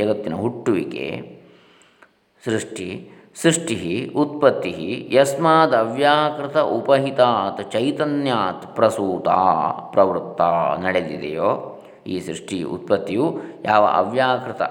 ಜಗತ್ತಿನ 0.00 0.34
ಹುಟ್ಟುವಿಕೆ 0.34 1.06
ಸೃಷ್ಟಿ 2.42 2.88
ಸೃಷ್ಟಿ 3.42 3.76
ಉತ್ಪತ್ತಿ 4.22 4.72
ಯಸ್ಮಾದ್ 5.14 5.74
ಅವ್ಯಾಕೃತ 5.74 6.56
ಉಪಹಿತಾತ್ 6.56 7.62
ಚೈತನ್ಯಾತ್ 7.72 8.66
ಪ್ರಸೂತ 8.76 9.28
ಪ್ರವೃತ್ತ 9.94 10.42
ನಡೆದಿದೆಯೋ 10.84 11.50
ಈ 12.06 12.16
ಸೃಷ್ಟಿ 12.20 12.58
ಉತ್ಪತ್ತಿಯು 12.62 13.26
ಯಾವ 13.64 13.84
ಅವ್ಯಾಕೃತ 13.84 14.62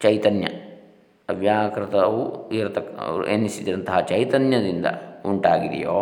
ಚೈತನ್ಯ, 0.00 0.46
ಅವ್ಯಾಕೃತವು 1.28 2.50
ಇರತಕ್ಕ 2.50 2.94
ಎನ್ನಿಸಿದಂತಹ 3.28 4.00
ಚೈತನ್ಯದಿಂದ 4.00 4.86
ಉಂಟಾಗಿದೆಯೋ, 5.26 6.00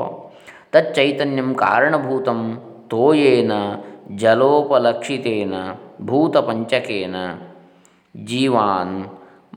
ತಚ್ಚೈತನ್ಯಂ 0.74 1.54
ಕಾರಣಭೂತಂ 1.54 2.40
ತೋಯೇನ, 2.88 3.52
ಜಲೋಪಲಕ್ಷಿತೇನ, 4.16 5.54
ಭೂತಪಂಚಕೇನ, 6.02 7.16
ಜೀವಾನ್ 8.14 8.96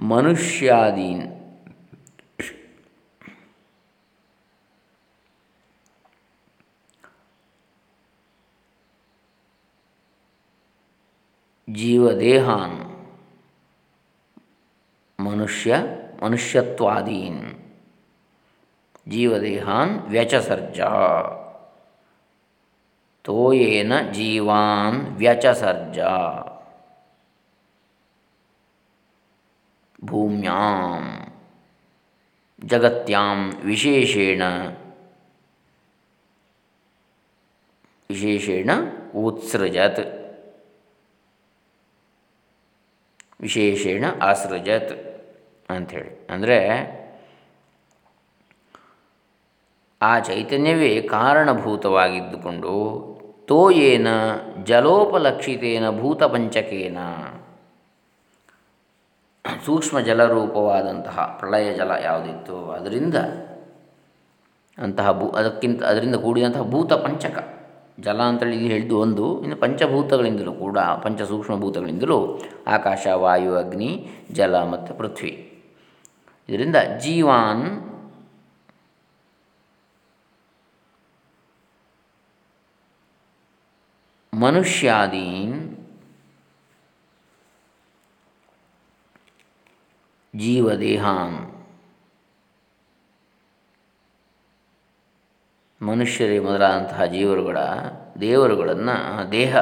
ಮನುಷ್ಯಾದೀನ್. 0.02 1.43
ಜೀವದೇಹಾನ್ 11.68 12.80
ಮನುಷ್ಯ 15.20 15.76
ಮನುಷ್ಯತ್ವಾದೀನ್ 16.22 17.44
ಜೀವದೇಹಾನ್ 19.08 19.94
ವ್ಯಚಸರ್ಜ 20.08 20.80
ತೋಯೇನ 23.26 23.94
ಜೀವಾನ್ 24.12 25.00
ವ್ಯಚಸರ್ಜ 25.18 26.00
ಭೂಮ್ಯಾಂ 30.06 31.04
ಜಗತ್ಯಾಂ 32.62 33.40
ವಿಶೇಷೇಣ 33.64 34.44
ವಿಶೇಷೇಣ 38.10 38.70
ಉತ್ಸೃಜತ್ 39.16 40.04
ವಿಶೇಷೇಣ 43.44 44.06
ಆಸೃಜತ್ 44.22 44.94
ಅಂಥೇಳಿ. 45.70 46.12
ಅಂದರೆ 46.30 46.58
ಆ 50.02 50.20
ಚೈತನ್ಯವೇ 50.20 50.90
ಕಾರಣಭೂತವಾಗಿದ್ದುಕೊಂಡು 51.02 52.74
ತೋಯೇನ 53.48 54.10
ಜಲೋಪಲಕ್ಷಿತೇನ 54.64 55.86
ಭೂತಪಂಚಕೇನ. 56.00 57.00
ಸೂಕ್ಷ್ಮ 59.66 59.98
ಜಲರೂಪವಾದಂತಹ 60.00 61.38
ಪ್ರಳಯ 61.40 61.68
ಜಲ 61.74 61.92
ಯಾವುದಿತ್ತು, 62.04 62.58
ಅದರಿಂದ 62.72 63.18
ಅಂತಹ 64.78 65.12
ಭೂ, 65.12 65.26
ಅದಕ್ಕಿಂತ, 65.30 65.80
ಅದರಿಂದ 65.84 66.16
ಕೂಡಿದಂತಹ 66.16 66.64
ಭೂತ 66.64 66.94
ಪಂಚಕ 66.94 67.38
ಜಲ 68.00 68.22
ಅಂತೇಳಿ 68.22 68.56
ಇಲ್ಲಿ 68.56 68.70
ಹೇಳಿದ್ದು 68.72 69.00
ಒಂದು, 69.00 69.42
ಇನ್ನು 69.42 69.56
ಪಂಚಭೂತಗಳಿಂದಲೂ 69.56 70.54
ಕೂಡ 70.54 70.78
ಪಂಚ 70.78 71.22
ಸೂಕ್ಷ್ಮ 71.22 71.56
ಭೂತಗಳಿಂದಲೂ 71.56 72.40
ಆಕಾಶ, 72.68 73.08
ವಾಯು, 73.08 73.56
ಅಗ್ನಿ, 73.56 74.10
ಜಲ 74.32 74.64
ಮತ್ತು 74.64 74.94
ಪೃಥ್ವಿ. 74.94 75.64
ಇದರಿಂದ 76.50 76.76
ಜೀವಾನ್ 77.00 77.94
ಮನುಷ್ಯಾದೀನ್ 84.34 85.78
ಜೀವದೇಹಾನ್. 90.36 91.53
ಮನುಷ್ಯರೇ 95.86 96.40
ಮೊದಲಾದಂತಹ 96.40 97.06
ಜೀವರುಗಳ 97.06 97.58
ದೇವರುಗಳನ್ನು, 98.22 99.32
ದೇಹ 99.32 99.56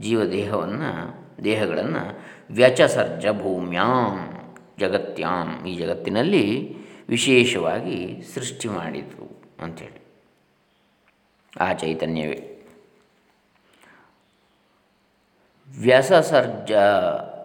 ಜೀವ 0.00 0.24
ದೇಹವನ್ನು 0.24 1.16
ದೇಹಗಳನ್ನು 1.44 2.20
ವ್ಯಚಸರ್ಜ 2.50 3.26
ಭೂಮ್ಯಾಂ, 3.42 4.30
ಜಗತ್ಯಾಂ 4.78 5.66
ಈ 5.66 5.76
ಜಗತ್ತಿನಲ್ಲಿ 5.76 6.76
ವಿಶೇಷವಾಗಿ 7.08 8.22
ಸೃಷ್ಟಿ 8.34 8.68
ಮಾಡಿತು 8.68 9.42
ಅಂಥೇಳಿ. 9.60 10.06
ಆ 11.60 11.72
ಚೈತನ್ಯವೇ. 11.72 12.52
ವ್ಯಸಸರ್ಜ 15.80 16.72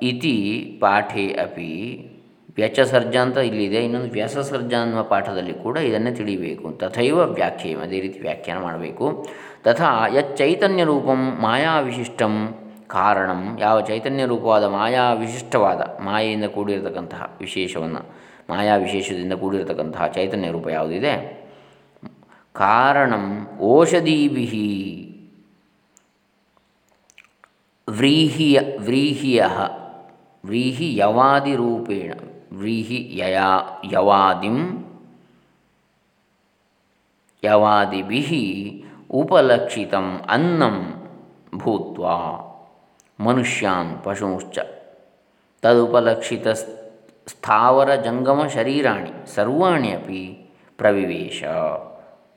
ಇತಿ 0.02 0.62
ಪಾಠೇ 0.82 1.34
ಅಪಿ 1.34 2.11
ವ್ಯಚಸರ್ಜ 2.56 3.18
ಅಂತ 3.18 3.38
ಇಲ್ಲಿದೆ. 3.38 3.86
ಇನ್ನೊಂದು 3.86 4.12
ವ್ಯಸಸರ್ಜ 4.12 4.74
ಅನ್ನುವ 4.82 5.04
ಪಾಠದಲ್ಲಿ 5.04 5.54
ಕೂಡ 5.54 5.78
ಇದನ್ನೇ 5.78 6.12
ತಿಳಿಯಬೇಕು 6.12 6.72
ತಥೈವ 6.72 7.20
ವ್ಯಾಖ್ಯೆ 7.20 7.74
ಅದೇ 7.74 8.00
ರೀತಿ 8.00 8.20
ವ್ಯಾಖ್ಯಾನ 8.20 8.62
ಮಾಡಬೇಕು. 8.62 9.26
ತಥಾ 9.64 10.08
ಯಚ್ಚೈತನ್ಯ 10.08 10.84
ರೂಪಂ 10.84 11.38
ಮಾಯಾವಿಶಿಷ್ಟಂ 11.42 12.34
ಕಾರಣಂ. 12.88 13.58
ಯಾವ 13.60 13.82
ಚೈತನ್ಯ 13.82 14.26
ರೂಪವಾದ 14.26 14.64
ಮಾಯಾ 14.64 15.14
ವಿಶಿಷ್ಟವಾದ, 15.14 15.82
ಮಾಯೆಯಿಂದ 16.04 16.46
ಕೂಡಿರತಕ್ಕಂತಹ 16.46 17.38
ವಿಶೇಷವನ್ನು, 17.40 18.02
ಮಾಯಾ 18.50 18.76
ವಿಶೇಷದಿಂದ 18.76 19.34
ಕೂಡಿರತಕ್ಕಂತಹ 19.34 20.08
ಚೈತನ್ಯ 20.08 20.52
ರೂಪ 20.52 20.68
ಯಾವುದಿದೆ? 20.68 21.42
ಕಾರಣಂ 22.54 23.58
ಓಷಧೀಭಿ 23.60 24.46
ವ್ರೀಹಿಯ 27.90 28.60
ವ್ರೀಹಿಯ 28.80 29.46
ವ್ರೀಹಿ 30.46 30.96
ಯವಾದಿರೂಪೇಣ 30.96 32.14
ವ್ರೀಹಿ 32.58 33.18
ಯಯಾ 33.18 33.60
ಯವಾದಿಂ 33.92 34.84
ಯವಾದಿಭಿ 37.44 38.86
ಉಪಲಕ್ಷಿತಂ 39.12 40.22
ಅನ್ನಂ 40.30 41.08
ಭೂತ್ವಾ 41.56 42.48
ಮನುಷ್ಯಾನ್ 43.20 44.04
ಪಶುಶ್ಚ. 44.04 44.60
ತದುಪಲಕ್ಷಿತ 45.62 46.48
ಸ್ಥಾವರ 47.28 47.96
ಜಂಗಮ 47.96 48.48
ಶರೀರಾಣಿ 48.48 49.36
ಸರ್ವಾಣಿ 49.36 49.92
ಅಪಿ 49.92 50.50
ಪ್ರವಿವೇಶ. 50.78 51.44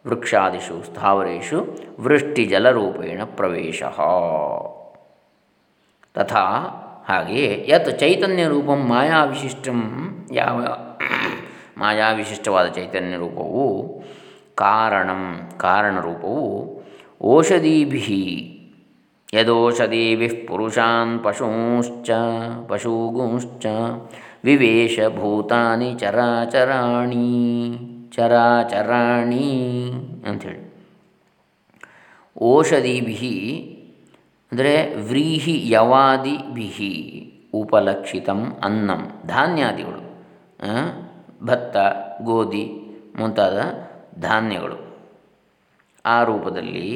ವೃಕ್ಷಾದಿಷು 0.07 0.83
ಸ್ಥಾವರೇಷು 0.83 1.79
ವೃಷ್ಟಿಜಲರೂಪೇಣ 2.00 3.22
ಪ್ರವೇಶ. 3.24 3.83
ತಥಾ 6.14 6.81
ಹಾಗೆಯೇ 7.05 7.67
ಯತ್ 7.69 7.99
ಚೈತನ್ಯ 7.99 8.45
ರೂಪಂ 8.45 8.81
ಮಾಯಾವಿಶಿಷ್ಟಂ 8.88 9.81
ಯಾವ 10.33 10.59
ಮಾಯಾವಿಶಿಷ್ಟವಾದ 11.79 12.67
ಚೈತನ್ಯ 12.69 13.17
ರೂಪವು 13.17 13.64
ಕಾರಣಂ 14.55 15.23
ಕಾರಣರೂಪವು 15.57 16.49
ಓಷಧೀಭಿ, 17.25 18.01
ಯದೋಷಧೀಭಿ 19.35 20.29
ಪುರುಷಾನ್ 20.47 21.25
ಪಶೂಶ್ಚ, 21.25 22.11
ಪಶೂಗುಂಶ್ಚ, 22.69 23.67
ವಿವೇಶ 24.45 24.99
ಭೂತಾನಿ 25.09 25.95
ಚರಾಚರಾಣಿ 25.95 27.29
ಚರಾಚರಾಣಿ 28.17 29.49
ಅಂಥೇಳಿ 30.27 30.62
ಓಷಧೀಭಿ 32.37 33.35
ಅಂದರೆ 34.55 34.95
ವ್ರೀಹಿ 34.95 35.55
ಯವಾದಿ 35.71 36.35
ಬಿಹಿ, 36.55 36.90
ಉಪಲಕ್ಷಿತಂ 37.55 38.40
ಅನ್ನಂ, 38.64 39.01
ಧಾನ್ಯಾದಿಗಳು 39.27 40.03
ಭತ್ತ, 41.47 41.77
ಗೋಧಿ 42.23 42.62
ಮುಂತಾದ 43.19 43.59
ಧಾನ್ಯಗಳು. 44.21 44.79
ಆ 46.07 46.23
ರೂಪದಲ್ಲಿ 46.23 46.87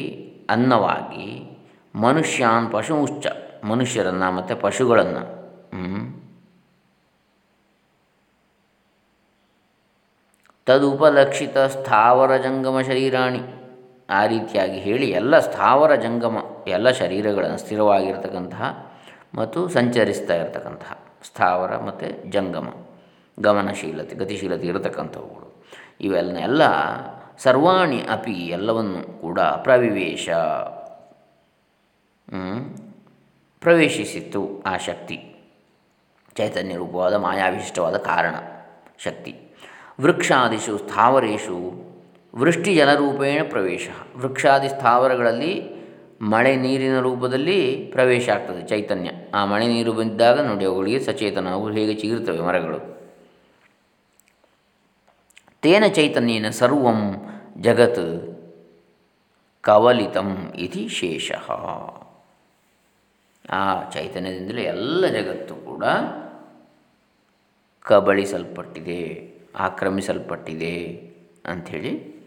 ಅನ್ನವಾಗಿ 0.51 1.27
ಮನುಷ್ಯಾನ್ 1.94 2.71
ಪಶುಶ್ಚ, 2.73 3.27
ಮನುಷ್ಯರನ್ನು 3.64 4.29
ಮತ್ತು 4.33 4.57
ಪಶುಗಳನ್ನು 4.57 5.25
ತದುಪಲಕ್ಷಿತ 10.66 11.59
ಸ್ಥಾವರ 11.59 12.37
ಜಂಗಮ 12.37 12.81
ಶರೀರಾಣಿ. 12.81 13.58
ಆ 14.11 14.27
ರೀತಿಯಾಗಿ 14.27 14.79
ಹೇಳಿ 14.79 15.11
ಎಲ್ಲ 15.11 15.38
ಸ್ಥಾವರ 15.38 15.94
ಜಂಗಮ, 15.94 16.37
ಎಲ್ಲ 16.66 16.90
ಶರೀರಗಳನ್ನು 16.90 17.59
ಸ್ಥಿರವಾಗಿರ್ತಕ್ಕಂತಹ 17.59 18.92
ಮತ್ತು 19.35 19.68
ಸಂಚರಿಸ್ತಾ 19.68 20.35
ಇರತಕ್ಕಂತಹ 20.35 20.99
ಸ್ಥಾವರ 21.23 21.77
ಮತ್ತು 21.77 22.31
ಜಂಗಮ, 22.31 22.68
ಗಮನಶೀಲತೆ, 23.40 24.16
ಗತಿಶೀಲತೆ 24.16 24.66
ಇರತಕ್ಕಂಥವುಗಳು. 24.66 25.66
ಇವೆಲ್ಲ 26.01 26.62
ಸರ್ವಾಣಿ 27.38 28.03
ಅಪಿ 28.03 28.33
ಎಲ್ಲವನ್ನು 28.33 29.21
ಕೂಡ 29.21 29.40
ಪ್ರವಿವೇಶ 29.40 30.29
ಪ್ರವೇಶಿಸಿತ್ತು 33.61 34.62
ಆ 34.66 34.77
ಶಕ್ತಿ. 34.77 35.16
ಚೈತನ್ಯ 36.37 36.77
ರೂಪವಾದ, 36.77 37.14
ಮಾಯಾವಿಶಿಷ್ಟವಾದ 37.14 37.97
ಕಾರಣ 37.97 38.35
ಶಕ್ತಿ. 38.99 39.35
ವೃಕ್ಷಾದಿಷು 40.01 40.79
ಸ್ಥಾವರೇಶು 40.79 41.88
ವೃಷ್ಟಿ 42.35 42.75
ಜಲರೂಪೇಣ 42.75 43.41
ಪ್ರವೇಶ. 43.49 43.88
ವೃಕ್ಷಾದಿ 44.17 44.69
ಸ್ಥಾವರಗಳಲ್ಲಿ 44.69 45.53
ಮಳೆ 46.23 46.57
ನೀರಿನ 46.57 47.01
ರೂಪದಲ್ಲಿ 47.01 47.59
ಪ್ರವೇಶ 47.93 48.29
ಆಗ್ತದೆ 48.29 48.62
ಚೈತನ್ಯ. 48.67 49.11
ಆ 49.35 49.45
ಮಳೆ 49.45 49.67
ನೀರು 49.67 49.93
ಬಂದಾಗ 49.93 50.41
ನೋಡಿ 50.41 50.64
ಅವುಗಳಿಗೆ 50.64 51.01
ಸಚೇತನ 51.01 51.49
ಅವು 51.49 51.71
ಹೇಗೆ 51.71 51.95
ಚೀರುತ್ತವೆ 51.95 52.41
ಮರಗಳು. 52.41 52.81
ತೇನ 55.62 55.85
ಚೈತನ್ಯನ 55.87 56.51
ಸರ್ವಂ 56.51 57.01
ಜಗತ್ 57.61 58.05
ಕವಲಿತಂ 59.61 60.53
ಇತಿ 60.57 60.88
ಶೇಷ. 60.88 61.33
ಆ 63.51 63.91
ಚೈತನ್ಯದಿಂದಲೇ 63.91 64.62
ಎಲ್ಲ 64.62 65.07
ಜಗತ್ತು 65.07 65.55
ಕೂಡ 65.55 65.85
ಕಬಳಿಸಲ್ಪಟ್ಟಿದೆ, 67.83 69.01
ಆಕ್ರಮಿಸಲ್ಪಟ್ಟಿದೆ 69.57 70.77
ಅಂಥೇಳಿ 71.45 72.17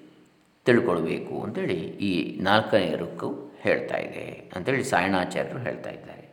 ತಿಳ್ಕೊಳ್ಬೇಕು 0.65 1.41
ಅಂಥೇಳಿ 1.41 1.73
ಈ 1.73 2.39
ನಾಲ್ಕನೇ 2.41 2.95
ರುಕ್ಕು 2.95 3.51
ಹೇಳ್ತಾ 3.61 3.97
ಇದೆ 3.97 4.51
ಅಂಥೇಳಿ 4.55 4.83
ಸಾಯಣಾಚಾರ್ಯರು 4.83 5.59
ಹೇಳ್ತಾ 5.59 5.89
ಇದ್ದಾರೆ. 5.89 6.31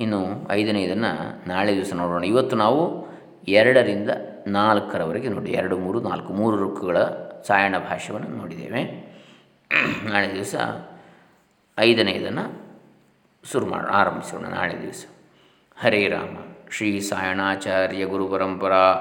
ಇನ್ನು 0.00 0.50
ಐದನೇದನ್ನು 0.50 1.48
ನಾಳೆ 1.48 1.74
ದಿವಸ 1.74 1.92
ನೋಡೋಣ. 1.92 2.24
ಇವತ್ತು 2.24 2.56
ನಾವು 2.56 3.06
ಎರಡರಿಂದ 3.48 4.10
ನಾಲ್ಕರವರೆಗೆ 4.46 5.28
ನೋಡಿ, 5.28 5.50
ಎರಡು, 5.50 5.78
ಮೂರು, 5.78 6.00
ನಾಲ್ಕು, 6.00 6.32
ಮೂರು 6.32 6.56
ರುಕ್ಕುಗಳ 6.56 6.98
ಸಾಯಣ 7.46 7.78
ಭಾಷ್ಯವನ್ನು 7.78 8.28
ನೋಡಿದ್ದೇವೆ. 8.28 8.84
ನಾಳೆ 10.04 10.34
ದಿವಸ 10.34 10.54
ಐದನೇದನ್ನು 11.78 12.66
ಶುರು 13.52 13.66
ಮಾಡ, 13.66 13.84
ಆರಂಭಿಸೋಣ 13.84 14.46
ನಾಳೆ 14.46 14.82
ದಿವಸ. 14.82 15.06
ಹರೇ 15.76 16.08
ರಾಮ, 16.08 16.36
ಶ್ರೀ 16.70 17.00
ಸಾಯಣಾಚಾರ್ಯ 17.00 18.04
ಗುರು 18.04 18.28
ಪರಂಪರಾ, 18.28 18.94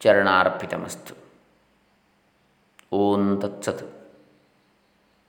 ಚರಣಾರ್ಪಿತಮಸ್ತು. 0.00 1.23
ಓಂ 2.96 3.22
ತತ್ಸತ್. 3.42 3.84